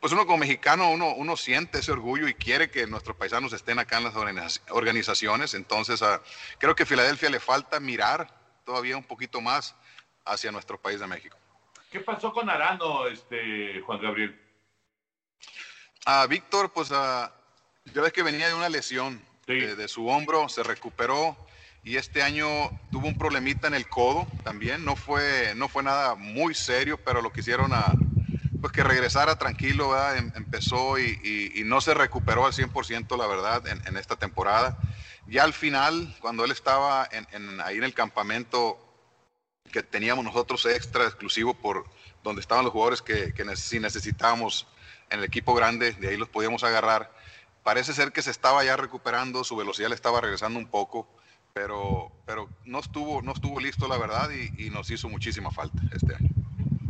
[0.00, 3.78] pues uno como mexicano, uno, uno siente ese orgullo y quiere que nuestros paisanos estén
[3.78, 5.54] acá en las organizaciones.
[5.54, 6.20] Entonces, uh,
[6.58, 8.28] creo que a Filadelfia le falta mirar
[8.64, 9.74] todavía un poquito más
[10.24, 11.38] hacia nuestro país de México.
[11.90, 14.38] ¿Qué pasó con Arano, este, Juan Gabriel?
[16.04, 17.32] A uh, Víctor, pues ya
[17.94, 19.54] ves que venía de una lesión sí.
[19.54, 21.34] de, de su hombro, se recuperó
[21.84, 22.46] y este año
[22.90, 24.84] tuvo un problemita en el codo también.
[24.84, 27.94] No fue, no fue nada muy serio, pero lo quisieron a,
[28.60, 29.96] pues que regresara tranquilo.
[30.14, 34.78] Em, empezó y, no se recuperó al 100% la verdad en, esta temporada.
[35.26, 38.84] Ya al final, cuando él estaba en, ahí en el campamento
[39.72, 41.84] que teníamos nosotros extra exclusivo por
[42.24, 44.66] donde estaban los jugadores que, que si necesitábamos
[45.10, 47.12] en el equipo grande, de ahí los podíamos agarrar.
[47.62, 51.06] Parece ser que se estaba ya recuperando, su velocidad le estaba regresando un poco
[51.58, 55.76] pero, pero no, estuvo, no estuvo listo, la verdad, y, y nos hizo muchísima falta
[55.92, 56.28] este año.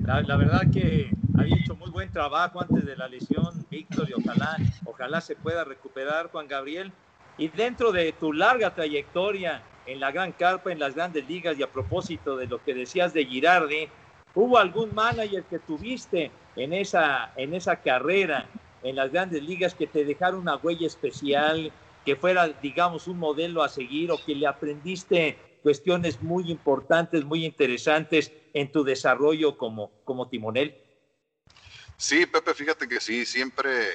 [0.05, 4.13] la, la, verdad que había hecho muy buen trabajo antes de la lesión, Víctor, y
[4.13, 6.93] ojalá, ojalá se pueda recuperar, Juan Gabriel.
[7.39, 11.63] Y dentro de tu larga trayectoria en la gran carpa, en las grandes ligas, y
[11.63, 13.89] a propósito de lo que decías de Girardi,
[14.35, 18.45] ¿hubo algún manager que tuviste en esa, en esa carrera
[18.83, 21.73] en las grandes ligas que te dejara una huella especial,
[22.09, 27.45] que fuera, digamos, un modelo a seguir o que le aprendiste cuestiones muy importantes, muy
[27.45, 30.75] interesantes en tu desarrollo como, como timonel?
[31.99, 33.89] Sí, Pepe, fíjate que sí, siempre,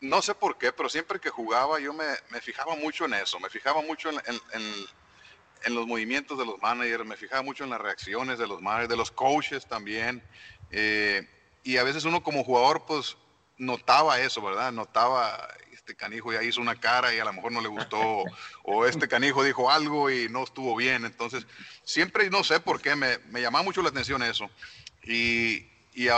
[0.00, 3.38] no sé por qué, pero siempre que jugaba yo me, me fijaba mucho en eso,
[3.38, 4.62] me fijaba mucho en, en,
[5.66, 8.88] en, los movimientos de los managers, me fijaba mucho en las reacciones de los managers,
[8.88, 10.20] de los coaches también.
[10.72, 11.24] Eh,
[11.62, 13.16] y a veces uno como jugador pues
[13.56, 14.72] notaba eso, ¿verdad?
[14.72, 15.46] Notaba,
[15.90, 18.22] este canijo ya hizo una cara y a lo mejor no le gustó,
[18.62, 21.04] o este canijo dijo algo y no estuvo bien.
[21.04, 21.46] Entonces,
[21.82, 24.48] siempre, no sé por qué, me, me llamaba mucho la atención eso.
[25.02, 26.08] Y, y,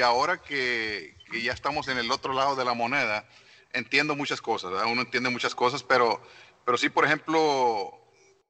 [0.00, 3.24] ahora que, que, ya estamos en el otro lado de la moneda,
[3.72, 4.90] entiendo muchas cosas, ¿verdad?
[4.90, 6.20] Uno entiende muchas cosas, pero,
[6.64, 7.96] pero sí, por ejemplo,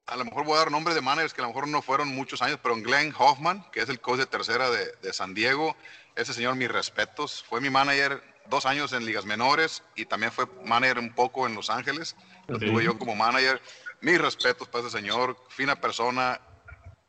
[0.07, 2.07] a lo mejor voy a dar nombres de managers que a lo mejor no fueron
[2.07, 5.75] muchos años, pero Glenn Hoffman, que es el coach de tercera de, de San Diego,
[6.15, 10.45] ese señor, mis respetos, fue mi manager dos años en ligas menores y también fue
[10.65, 12.15] manager un poco en Los Ángeles.
[12.47, 13.61] Lo tuve yo como manager.
[14.01, 16.41] Mis respetos para ese señor, fina persona,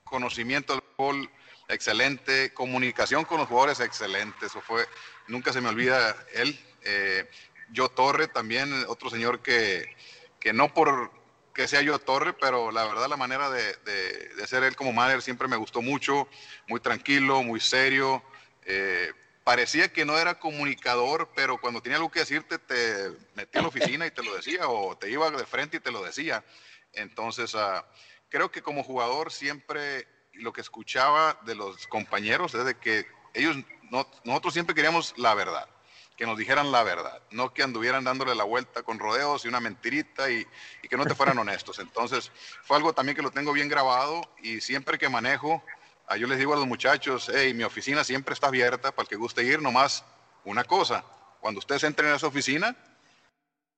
[0.04, 1.30] conocimiento del fútbol
[1.68, 4.46] excelente, comunicación con los jugadores excelente.
[4.46, 4.86] Eso fue,
[5.26, 6.58] nunca se me olvida él.
[6.82, 7.28] Eh,
[7.72, 9.96] yo Torre también, otro señor que,
[10.38, 11.10] que no por
[11.54, 14.92] que sea yo Torre, pero la verdad la manera de, de, de ser él como
[14.92, 16.28] manager siempre me gustó mucho,
[16.66, 18.22] muy tranquilo, muy serio.
[18.64, 19.12] Eh,
[19.44, 23.68] parecía que no era comunicador, pero cuando tenía algo que decirte, te metía en la
[23.68, 26.44] oficina y te lo decía, o te iba de frente y te lo decía.
[26.92, 27.82] Entonces, uh,
[28.28, 33.56] creo que como jugador siempre lo que escuchaba de los compañeros es de que ellos,
[33.90, 35.68] no, nosotros siempre queríamos la verdad,
[36.16, 39.60] que nos dijeran la verdad, no que anduvieran dándole la vuelta con rodeos y una
[39.60, 40.46] mentirita y,
[40.82, 41.78] y que no te fueran honestos.
[41.78, 42.30] Entonces,
[42.62, 45.81] fue algo también que lo tengo bien grabado y siempre que manejo, Ah,
[46.16, 49.16] yo les digo a los muchachos, hey, mi oficina siempre está abierta para el que
[49.16, 50.04] guste ir, nomás
[50.44, 51.04] una cosa,
[51.40, 52.76] cuando ustedes entren a esa oficina,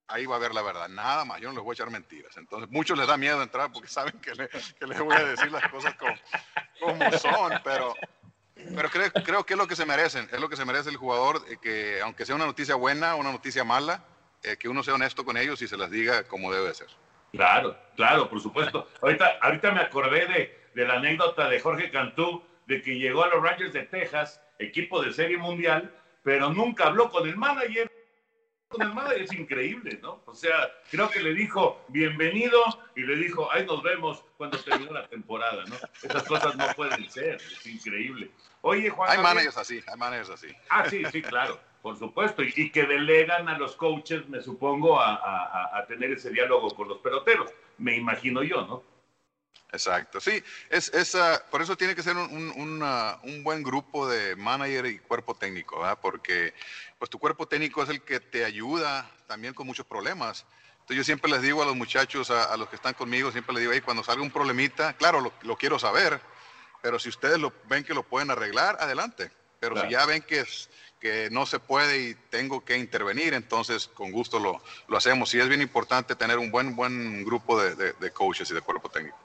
[0.08, 2.36] ahí va a ver la verdad, nada más, yo no les voy a echar mentiras.
[2.36, 5.50] Entonces, muchos les da miedo entrar porque saben que, le, que les voy a decir
[5.50, 6.14] las cosas como,
[6.80, 7.94] como son, pero,
[8.54, 10.96] pero creo, creo, que es lo que se merecen, es lo que se merece el
[10.96, 14.04] jugador, eh, que aunque sea una noticia buena, una noticia mala,
[14.42, 16.88] eh, que uno sea honesto con ellos y se las diga como debe ser.
[17.32, 18.88] Claro, claro, por supuesto.
[19.00, 23.28] Ahorita, ahorita me acordé de, de la anécdota de Jorge Cantú, de que llegó a
[23.28, 27.90] los Rangers de Texas, equipo de serie mundial, pero nunca habló con el manager.
[28.68, 30.22] Con el manager es increíble, ¿no?
[30.26, 32.60] O sea, creo que le dijo bienvenido
[32.96, 35.76] y le dijo, ahí nos vemos cuando termine la temporada, ¿no?
[36.02, 38.30] Esas cosas no pueden ser, es increíble.
[38.62, 39.10] Oye, Juan.
[39.10, 40.48] Hay managers así, hay managers así.
[40.70, 42.42] Ah, sí, sí, claro, por supuesto.
[42.42, 46.74] Y, y que delegan a los coaches, me supongo, a, a, a tener ese diálogo
[46.74, 47.52] con los peloteros.
[47.78, 48.82] Me imagino yo, ¿no?
[49.74, 53.64] Exacto, sí, es, es uh, por eso tiene que ser un, un, uh, un, buen
[53.64, 55.98] grupo de manager y cuerpo técnico, ¿verdad?
[56.00, 56.54] porque
[56.96, 60.46] pues tu cuerpo técnico es el que te ayuda también con muchos problemas.
[60.74, 63.52] Entonces yo siempre les digo a los muchachos, a, a los que están conmigo, siempre
[63.52, 66.20] les digo, hey, cuando salga un problemita, claro, lo, lo, quiero saber,
[66.80, 69.32] pero si ustedes lo, ven que lo pueden arreglar, adelante.
[69.58, 69.88] Pero claro.
[69.88, 74.12] si ya ven que, es, que no se puede y tengo que intervenir, entonces con
[74.12, 75.34] gusto lo, lo hacemos.
[75.34, 78.60] Y es bien importante tener un buen, buen grupo de, de, de coaches y de
[78.60, 79.23] cuerpo técnico.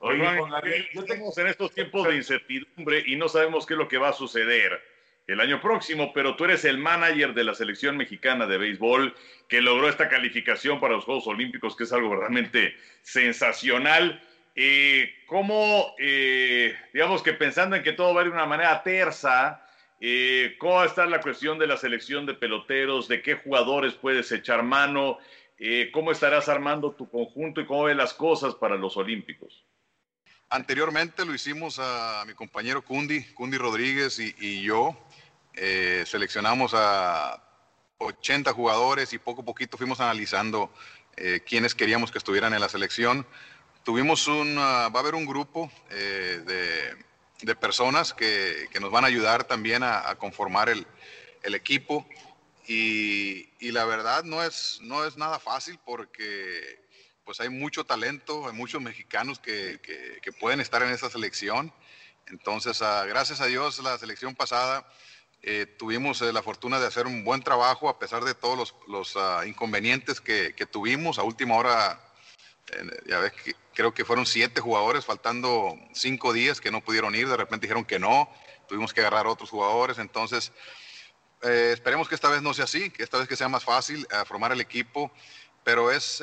[0.00, 3.98] Oye, Gabriel, estamos en estos tiempos de incertidumbre y no sabemos qué es lo que
[3.98, 4.82] va a suceder
[5.26, 9.14] el año próximo, pero tú eres el manager de la selección mexicana de béisbol
[9.48, 14.22] que logró esta calificación para los Juegos Olímpicos, que es algo realmente sensacional.
[14.54, 18.82] Eh, ¿Cómo, eh, digamos que pensando en que todo va a ir de una manera
[18.82, 19.64] tersa,
[20.00, 24.62] eh, cómo estar la cuestión de la selección de peloteros, de qué jugadores puedes echar
[24.62, 25.18] mano,
[25.58, 29.64] eh, cómo estarás armando tu conjunto y cómo ves las cosas para los Olímpicos?
[30.50, 34.96] Anteriormente lo hicimos a mi compañero Cundi, Cundi Rodríguez y, yo.
[35.54, 37.42] Eh, seleccionamos a
[37.98, 40.72] 80 jugadores y poco a poquito fuimos analizando
[41.16, 43.26] eh, quiénes queríamos que estuvieran en la selección.
[43.84, 46.96] Tuvimos un, uh, va a haber un grupo eh, de,
[47.42, 50.86] de, personas que, que, nos van a ayudar también a, a conformar el,
[51.42, 52.06] el equipo.
[52.66, 56.83] Y, y, la verdad no es, no es nada fácil porque
[57.24, 61.72] pues hay mucho talento, hay muchos mexicanos que, que, que pueden estar en esa selección.
[62.26, 64.86] Entonces, uh, gracias a Dios, la selección pasada
[65.46, 68.74] eh, tuvimos eh, la fortuna de hacer un buen trabajo a pesar de todos los,
[68.88, 71.18] los uh, inconvenientes que, que, tuvimos.
[71.18, 72.00] A última hora,
[72.72, 77.14] eh, ya ves, que, creo que fueron siete jugadores, faltando cinco días que no pudieron
[77.14, 78.30] ir, de repente dijeron que no.
[78.68, 80.50] tuvimos que agarrar otros jugadores, entonces
[81.42, 84.50] esperemos que esta vez no sea así, que esta vez que sea más fácil formar
[84.52, 85.12] el equipo,
[85.62, 86.22] pero es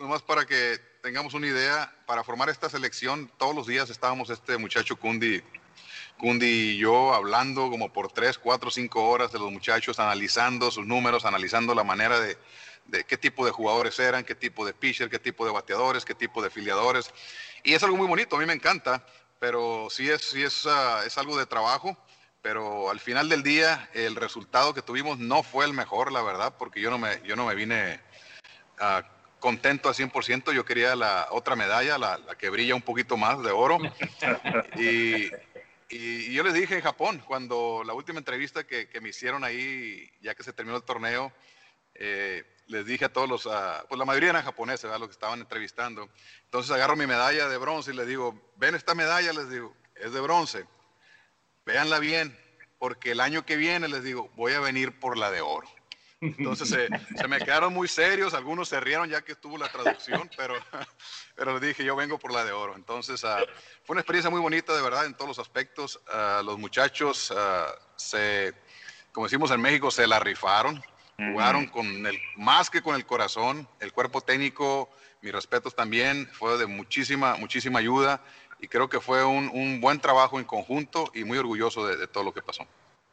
[0.00, 4.56] nomás para que tengamos una idea, para formar esta selección todos los días estábamos este
[4.56, 5.42] muchacho Kundi,
[6.18, 10.86] Kundi y yo hablando como por 3, 4, 5 horas de los muchachos, analizando sus
[10.86, 12.38] números, analizando la manera de,
[12.86, 16.14] de qué tipo de jugadores eran, qué tipo de pitcher, qué tipo de bateadores, qué
[16.14, 17.12] tipo de filiadores.
[17.62, 19.04] Y es algo muy bonito, a mí me encanta,
[19.38, 21.96] pero sí es, sí es, ah, es algo de trabajo.
[22.42, 26.54] Pero al final del día, el resultado que tuvimos no fue el mejor, la verdad,
[26.58, 28.00] porque yo no me, yo no me vine
[28.78, 29.04] ah,
[29.40, 30.52] contento a 100%.
[30.52, 33.78] Yo quería la otra medalla, la, la que brilla un poquito más de oro.
[34.76, 35.30] Y,
[35.92, 40.08] y yo les dije en Japón, cuando la última entrevista que, que me hicieron ahí,
[40.20, 41.32] ya que se terminó el torneo,
[41.94, 43.48] eh, les dije a todos los,
[43.88, 45.00] pues la mayoría eran japoneses, ¿verdad?
[45.00, 46.08] los que estaban entrevistando.
[46.44, 50.12] Entonces agarro mi medalla de bronce y les digo, ven esta medalla, les digo, es
[50.12, 50.64] de bronce.
[51.66, 52.38] Véanla bien,
[52.78, 55.68] porque el año que viene, les digo, voy a venir por la de oro.
[56.20, 60.28] Entonces se, se me quedaron muy serios, algunos se rieron ya que estuvo la traducción,
[60.36, 60.54] pero,
[61.34, 62.76] pero les dije, yo vengo por la de oro.
[62.76, 63.38] Entonces ah,
[63.84, 66.00] fue una experiencia muy bonita, de verdad, en todos los aspectos.
[66.12, 68.52] Ah, los muchachos ah, se,
[69.12, 70.82] como decimos en México, se la rifaron.
[71.32, 74.88] Jugaron con el, más que con el corazón, el cuerpo técnico,
[75.20, 78.22] mis respetos también, fue de muchísima, muchísima ayuda
[78.58, 82.06] y creo que fue un, un buen trabajo en conjunto y muy orgulloso de, de
[82.06, 82.66] todo lo que pasó.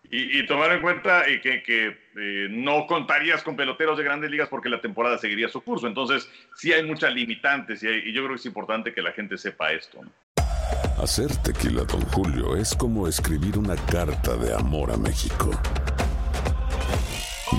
[0.09, 4.47] Y, tomar en cuenta eh, que, que eh, no contarías con peloteros de grandes ligas
[4.47, 5.85] porque la temporada seguiría su curso.
[5.85, 9.71] Entonces, sí hay muchas limitantes y, yo creo que es importante que la gente sepa
[9.73, 9.99] esto.
[10.97, 15.51] Hacer tequila, don Julio, es como escribir una carta de amor a México.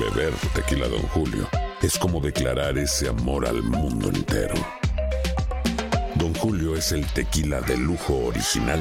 [0.01, 1.47] Beber tequila, don Julio,
[1.83, 4.55] es como declarar ese amor al mundo entero.
[6.15, 8.81] Don Julio es el tequila de lujo original,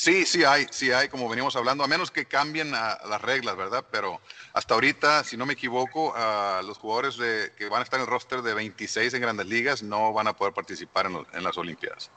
[0.00, 3.54] Sí, sí hay, sí hay, como venimos hablando, a menos que cambien a, las reglas,
[3.54, 3.84] ¿verdad?
[3.92, 4.18] Pero
[4.54, 8.06] hasta ahorita, si no me equivoco, a los jugadores de, que van a estar en
[8.06, 11.44] el roster de 26 en grandes ligas no van a poder participar en, los, en
[11.44, 12.10] las Olimpiadas.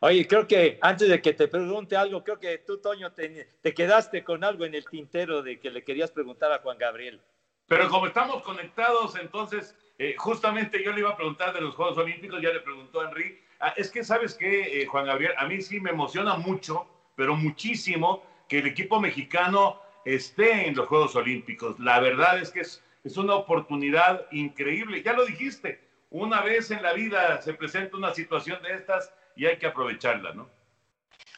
[0.00, 3.74] Oye, creo que antes de que te pregunte algo, creo que tú, Toño, te, te,
[3.74, 7.20] quedaste con algo en el tintero de que le querías preguntar a Juan Gabriel.
[7.68, 11.98] Pero como estamos conectados, entonces, eh, justamente yo le iba a preguntar de los Juegos
[11.98, 13.43] Olímpicos, ya le preguntó a Enrique.
[13.60, 15.32] Ah, es que, ¿sabes qué, eh, Juan Gabriel?
[15.38, 16.86] A mí sí me emociona mucho,
[17.16, 21.78] pero muchísimo, que el equipo mexicano esté en los Juegos Olímpicos.
[21.78, 25.02] La verdad es que es, es una oportunidad increíble.
[25.02, 25.80] Ya lo dijiste,
[26.10, 30.32] una vez en la vida se presenta una situación de estas y hay que aprovecharla,
[30.32, 30.48] ¿no?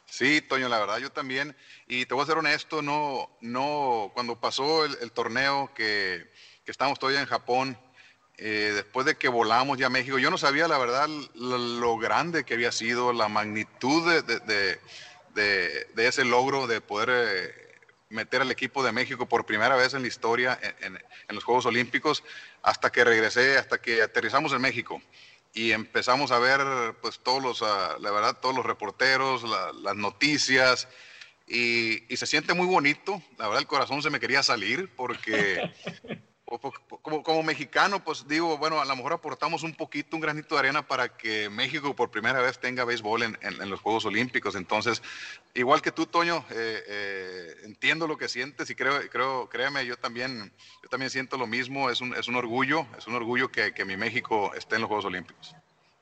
[0.07, 1.57] Sí, Toño, la verdad, yo también.
[1.87, 6.31] Y te voy a ser honesto, no, no, cuando pasó el, torneo que,
[6.64, 7.79] que estábamos todavía en Japón,
[8.39, 11.97] eh, después de que volamos ya a México, yo no sabía la verdad lo, lo
[11.99, 14.78] grande que había sido, la magnitud de, de,
[15.34, 17.55] de, de ese logro de poder eh,
[18.11, 21.45] meter al equipo de México por primera vez en la historia en, en, en, los
[21.45, 22.22] Juegos Olímpicos,
[22.62, 25.01] hasta que regresé, hasta que aterrizamos en México
[25.57, 26.61] y empezamos a ver
[27.01, 30.87] pues todos los, uh, la verdad, todos los reporteros, la, las noticias.
[31.49, 35.72] Y, y, se siente muy bonito, la verdad el corazón se me quería salir porque
[37.03, 40.61] como, como, mexicano, pues digo, bueno, a lo mejor aportamos un poquito, un granito de
[40.61, 44.55] arena para que México por primera vez tenga béisbol en, en, los Juegos Olímpicos.
[44.55, 45.03] Entonces,
[45.55, 49.97] igual que tú, Toño, eh, eh, entiendo lo que sientes y creo, creo, créeme, yo
[49.97, 50.53] también,
[50.84, 51.90] yo también siento lo mismo.
[51.90, 54.88] Es un, es un orgullo, es un orgullo que, que mi México esté en los
[54.88, 55.57] Juegos Olímpicos.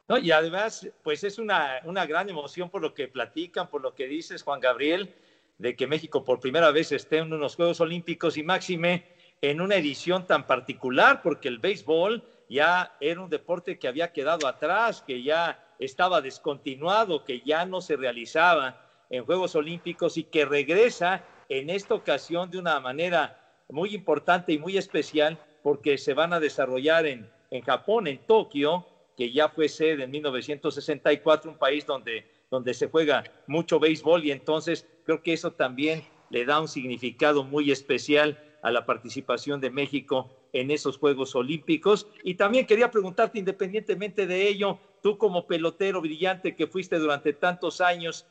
[0.08, 3.94] No, y además, pues es una, una gran emoción por lo que platican, por lo
[3.94, 5.14] que dices, Juan Gabriel,
[5.56, 9.76] de que México por primera vez esté en unos Juegos Olímpicos y máxime en una
[9.76, 15.22] edición tan particular, porque el béisbol ya era un deporte que había quedado atrás, que
[15.22, 18.80] ya estaba descontinuado, que ya no se realizaba
[19.10, 24.58] en Juegos Olímpicos y que regresa en esta ocasión de una manera muy importante y
[24.58, 29.68] muy especial, porque se van a desarrollar en, en Japón, en Tokio, que ya fue
[29.68, 35.32] sede en 1964, un país donde, donde se juega mucho béisbol y entonces creo que
[35.32, 40.96] eso también le da un significado muy especial a la participación de México en esos
[40.96, 42.08] Juegos Olímpicos.
[42.24, 47.82] Y también quería preguntarte, independientemente de ello, tú como pelotero brillante que fuiste durante tantos
[47.82, 48.26] años,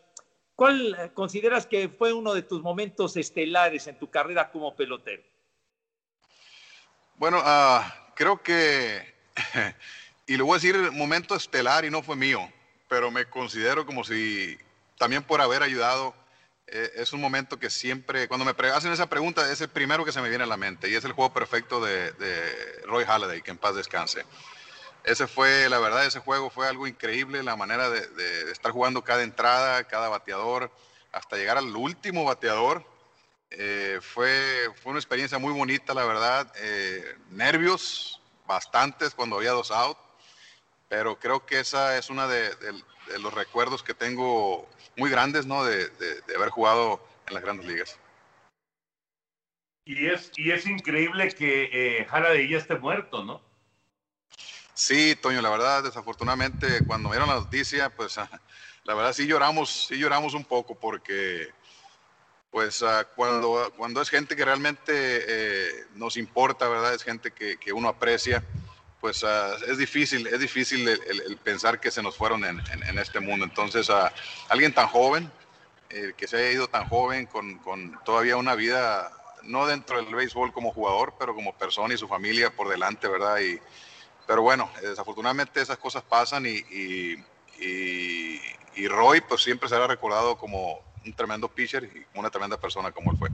[0.55, 5.21] ¿cuál consideras que fue uno de tus momentos estelares en tu carrera como pelotero?
[7.17, 9.03] Bueno, ah, creo que,
[10.25, 12.39] y le voy a decir momento estelar y no fue mío,
[12.89, 14.57] pero me considero como si
[14.97, 16.15] también por haber ayudado
[16.67, 20.21] es un momento que siempre, cuando me hacen esa pregunta, es el primero que se
[20.21, 23.57] me viene a la mente y es el juego perfecto de, Roy Halladay, que en
[23.57, 24.25] paz descanse.
[25.03, 29.23] Ese fue, la verdad, ese juego fue algo increíble, la manera de, estar jugando cada
[29.23, 30.71] entrada, cada bateador,
[31.11, 32.85] hasta llegar al último bateador.
[33.51, 36.51] Eh, fue, fue una experiencia muy bonita, la verdad.
[36.55, 39.97] Eh, nervios, bastantes cuando había dos out,
[40.89, 44.67] pero creo que esa es una de, de los recuerdos que tengo
[44.97, 45.63] muy grandes, ¿no?
[45.63, 47.99] De, de, haber jugado en las grandes ligas.
[49.85, 51.69] Y es, y es increíble que
[52.01, 53.41] eh, de ya esté muerto, ¿no?
[54.73, 58.17] Sí, Toño, la verdad, desafortunadamente, cuando me dieron la noticia, pues
[58.83, 61.49] la verdad sí lloramos, sí lloramos un poco porque
[62.49, 66.93] pues ah, cuando, cuando es gente que realmente eh, nos importa, ¿verdad?
[66.93, 68.43] Es gente que, que uno aprecia
[69.03, 73.43] pues ah, es difícil, es difícil el, pensar que se nos fueron en, este mundo.
[73.43, 74.13] Entonces, ah,
[74.47, 75.29] alguien tan joven,
[75.89, 80.53] eh, que se haya ido tan joven, con, todavía una vida, no dentro del béisbol
[80.53, 83.41] como jugador, pero como persona y su familia por delante, ¿verdad?
[83.41, 83.59] Y,
[84.25, 86.63] pero bueno, desafortunadamente esas cosas pasan y,
[87.59, 93.11] y, Roy pues siempre será recordado como un tremendo pitcher y una tremenda persona como
[93.11, 93.27] él fue.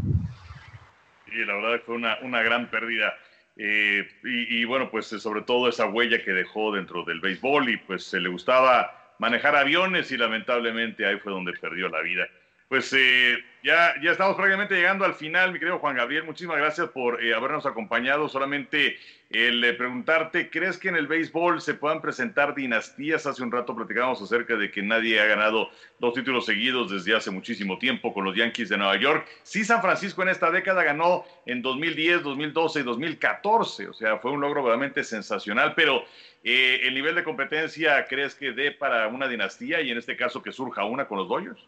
[1.28, 3.14] Y la verdad fue una, una gran pérdida.
[3.62, 7.76] Eh, y, bueno, pues eh, sobre todo esa huella que dejó dentro del béisbol y
[7.76, 12.30] pues se le gustaba manejar aviones y lamentablemente ahí fue donde perdió la vida.
[12.70, 16.24] Pues eh, ya, ya estamos prácticamente llegando al final, mi querido Juan Gabriel.
[16.24, 18.30] Muchísimas gracias por eh, habernos acompañado.
[18.30, 18.96] Solamente
[19.32, 23.26] el eh, preguntarte, ¿crees que en el béisbol se puedan presentar dinastías?
[23.26, 27.32] Hace un rato platicábamos acerca de que nadie ha ganado dos títulos seguidos desde hace
[27.32, 29.28] muchísimo tiempo con los Yankees de Nueva York.
[29.42, 33.88] Sí, San Francisco en esta década ganó en 2010, 2012 y 2014.
[33.88, 36.06] O sea, fue un logro realmente sensacional, pero...
[36.42, 40.54] ¿El nivel de competencia crees que dé para una dinastía y en este caso que
[40.54, 41.60] surja una con los Dodgers?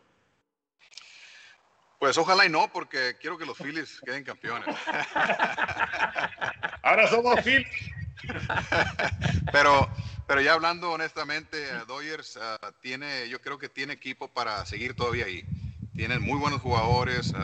[2.02, 4.76] Pues ojalá y no, porque quiero que los Phillies queden campeones.
[6.82, 7.68] Ahora somos Phillies.
[9.52, 9.88] pero,
[10.26, 15.26] pero ya hablando honestamente, Dodgers ah, tiene, yo creo que tiene equipo para seguir todavía
[15.26, 15.45] ahí.
[15.93, 17.36] Tienen muy buenos jugadores,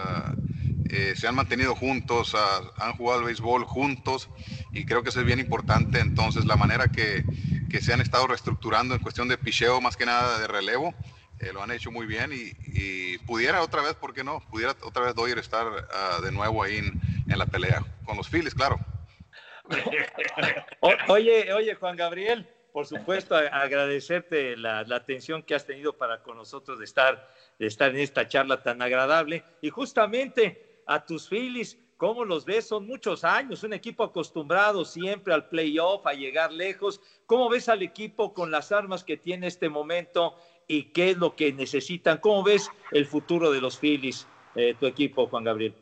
[0.89, 2.35] eh, se han mantenido juntos,
[2.79, 4.27] han jugado al béisbol juntos
[4.71, 5.99] y creo que eso es bien importante.
[5.99, 7.23] Entonces, la manera que,
[7.69, 10.95] que se han estado reestructurando en cuestión de picheo, más que nada de relevo,
[11.39, 14.41] eh, lo han hecho muy bien y, pudiera otra vez, ¿por qué no?
[14.49, 18.55] Pudiera otra vez Doyer estar ah, de nuevo ahí en, la pelea, con los Phillies,
[18.55, 18.79] claro.
[21.09, 26.79] oye, oye, Juan Gabriel, por supuesto, agradecerte la, atención que has tenido para con nosotros
[26.79, 27.27] de estar,
[27.59, 29.43] de estar en esta charla tan agradable.
[29.61, 32.67] Y justamente a tus Phillies, ¿cómo los ves?
[32.67, 37.01] Son muchos años, un equipo acostumbrado siempre al playoff, a llegar lejos.
[37.25, 40.35] ¿Cómo ves al equipo con las armas que tiene este momento
[40.67, 42.17] y qué es lo que necesitan.
[42.17, 45.75] ¿Cómo ves el futuro de los Phillies, eh, tu equipo, Juan Gabriel?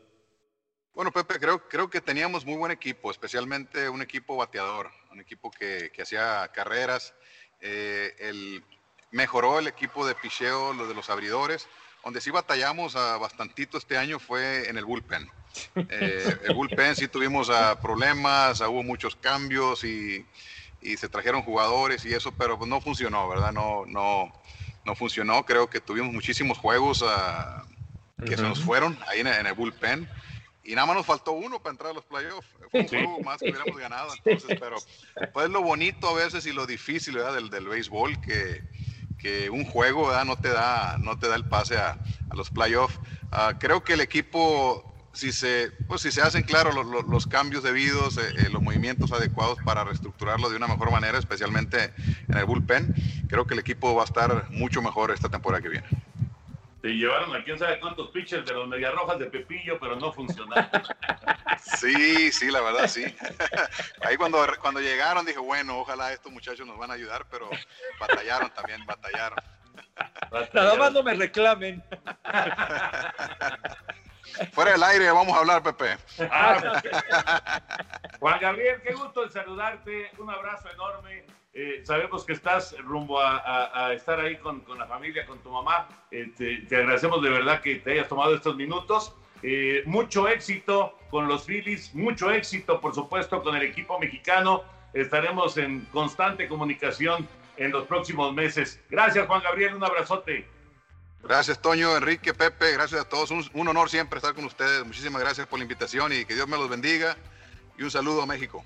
[0.94, 5.90] Bueno, Pepe, creo, que teníamos muy buen equipo, especialmente un equipo bateador, un equipo que,
[6.00, 7.14] hacía carreras.
[7.60, 8.64] Eh, el,
[9.10, 11.68] mejoró el equipo de picheo, lo de los abridores.
[12.02, 15.28] Donde sí batallamos a bastantito este año fue en el bullpen.
[15.76, 20.24] Eh, el bullpen sí tuvimos uh, problemas, hubo muchos cambios y,
[20.80, 23.52] y, se trajeron jugadores y eso, pero no funcionó, ¿verdad?
[23.52, 24.32] No, no,
[24.84, 25.44] no funcionó.
[25.44, 27.64] Creo que tuvimos muchísimos juegos ah,
[28.24, 30.08] que se nos fueron ahí en, el bullpen.
[30.64, 32.48] y nada más nos faltó uno para entrar a los playoffs.
[32.70, 34.12] Fue un juego más que hubiéramos ganado.
[34.24, 34.76] Entonces, pero
[35.32, 37.34] pues lo bonito a veces y lo difícil ¿verdad?
[37.34, 38.62] Del, del béisbol que,
[39.18, 40.24] que un juego ¿verdad?
[40.24, 41.98] no te da no te da el pase a,
[42.30, 42.98] a los playoffs.
[43.32, 47.26] Ah, creo que el equipo si se, pues si se hacen claro los, los, los
[47.26, 51.94] cambios debidos, eh, eh, los movimientos adecuados para reestructurarlo de una mejor manera, especialmente
[52.28, 52.94] en el bullpen,
[53.28, 55.86] creo que el equipo va a estar mucho mejor esta temporada que viene.
[56.82, 60.70] Te llevaron a quién sabe cuántos pitchers de los Mediarrojas de Pepillo, pero no funcionaron.
[61.80, 63.02] Sí, sí, la verdad, sí.
[64.02, 67.48] Ahí cuando, cuando llegaron dije, bueno, ojalá estos muchachos nos van a ayudar, pero
[67.98, 69.38] batallaron también, batallaron.
[70.52, 71.82] Nada más no me reclamen.
[74.52, 75.96] Fuera del aire, vamos a hablar, Pepe.
[76.30, 76.82] Ah,
[78.20, 80.10] Juan Gabriel, qué gusto en saludarte.
[80.18, 81.24] Un abrazo enorme.
[81.52, 85.88] Eh, sabemos que estás rumbo a, estar ahí con, la familia, con tu mamá.
[86.10, 89.14] Eh, te, te, agradecemos de verdad que te hayas tomado estos minutos.
[89.42, 94.64] Eh, mucho éxito con los Phillies, mucho éxito, por supuesto, con el equipo mexicano.
[94.92, 98.82] Estaremos en constante comunicación en los próximos meses.
[98.90, 99.74] Gracias, Juan Gabriel.
[99.74, 100.46] Un abrazote.
[101.26, 103.30] Gracias, Toño, Enrique, Pepe, gracias a todos.
[103.30, 104.84] Un, un, honor siempre estar con ustedes.
[104.84, 107.16] Muchísimas gracias por la invitación y que Dios me los bendiga.
[107.76, 108.64] Y un saludo a México.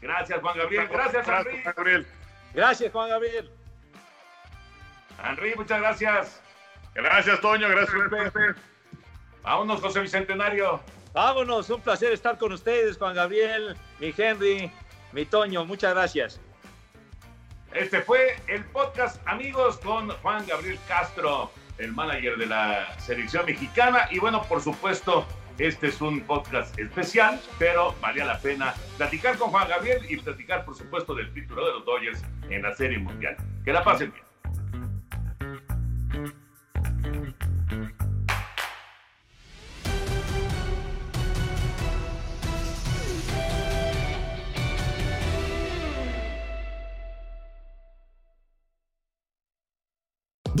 [0.00, 0.88] Gracias, Juan Gabriel.
[0.88, 1.62] Gracias, Henry.
[1.62, 2.06] Juan Gabriel.
[2.52, 3.50] Gracias, Juan Gabriel.
[5.24, 6.40] Henry, muchas gracias.
[6.94, 7.68] Gracias, Toño.
[7.68, 8.60] Gracias, Pepe.
[9.42, 10.80] Vámonos, José Bicentenario.
[11.12, 14.72] Vámonos, un placer estar con ustedes, Juan Gabriel, mi Henry,
[15.12, 15.64] mi Toño.
[15.64, 16.40] Muchas gracias.
[17.74, 24.08] Este fue el podcast Amigos con Juan Gabriel Castro, el manager de la selección mexicana.
[24.10, 25.26] Y bueno, por supuesto,
[25.58, 30.66] este es un podcast especial, pero valía la pena platicar con Juan Gabriel y platicar,
[30.66, 33.36] por supuesto, del título de los Dodgers en la Serie Mundial.
[33.64, 34.32] Que la pasen bien.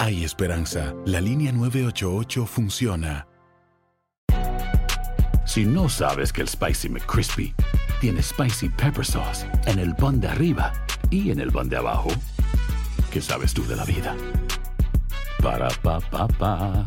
[0.00, 0.94] Hay esperanza.
[1.06, 3.26] La línea 988 funciona.
[5.44, 7.52] Si no sabes que el Spicy McCrispy
[8.00, 10.72] tiene Spicy Pepper Sauce en el pan de arriba
[11.10, 12.10] y en el pan de abajo,
[13.10, 14.14] ¿qué sabes tú de la vida?
[15.42, 16.86] Para, pa, pa, pa.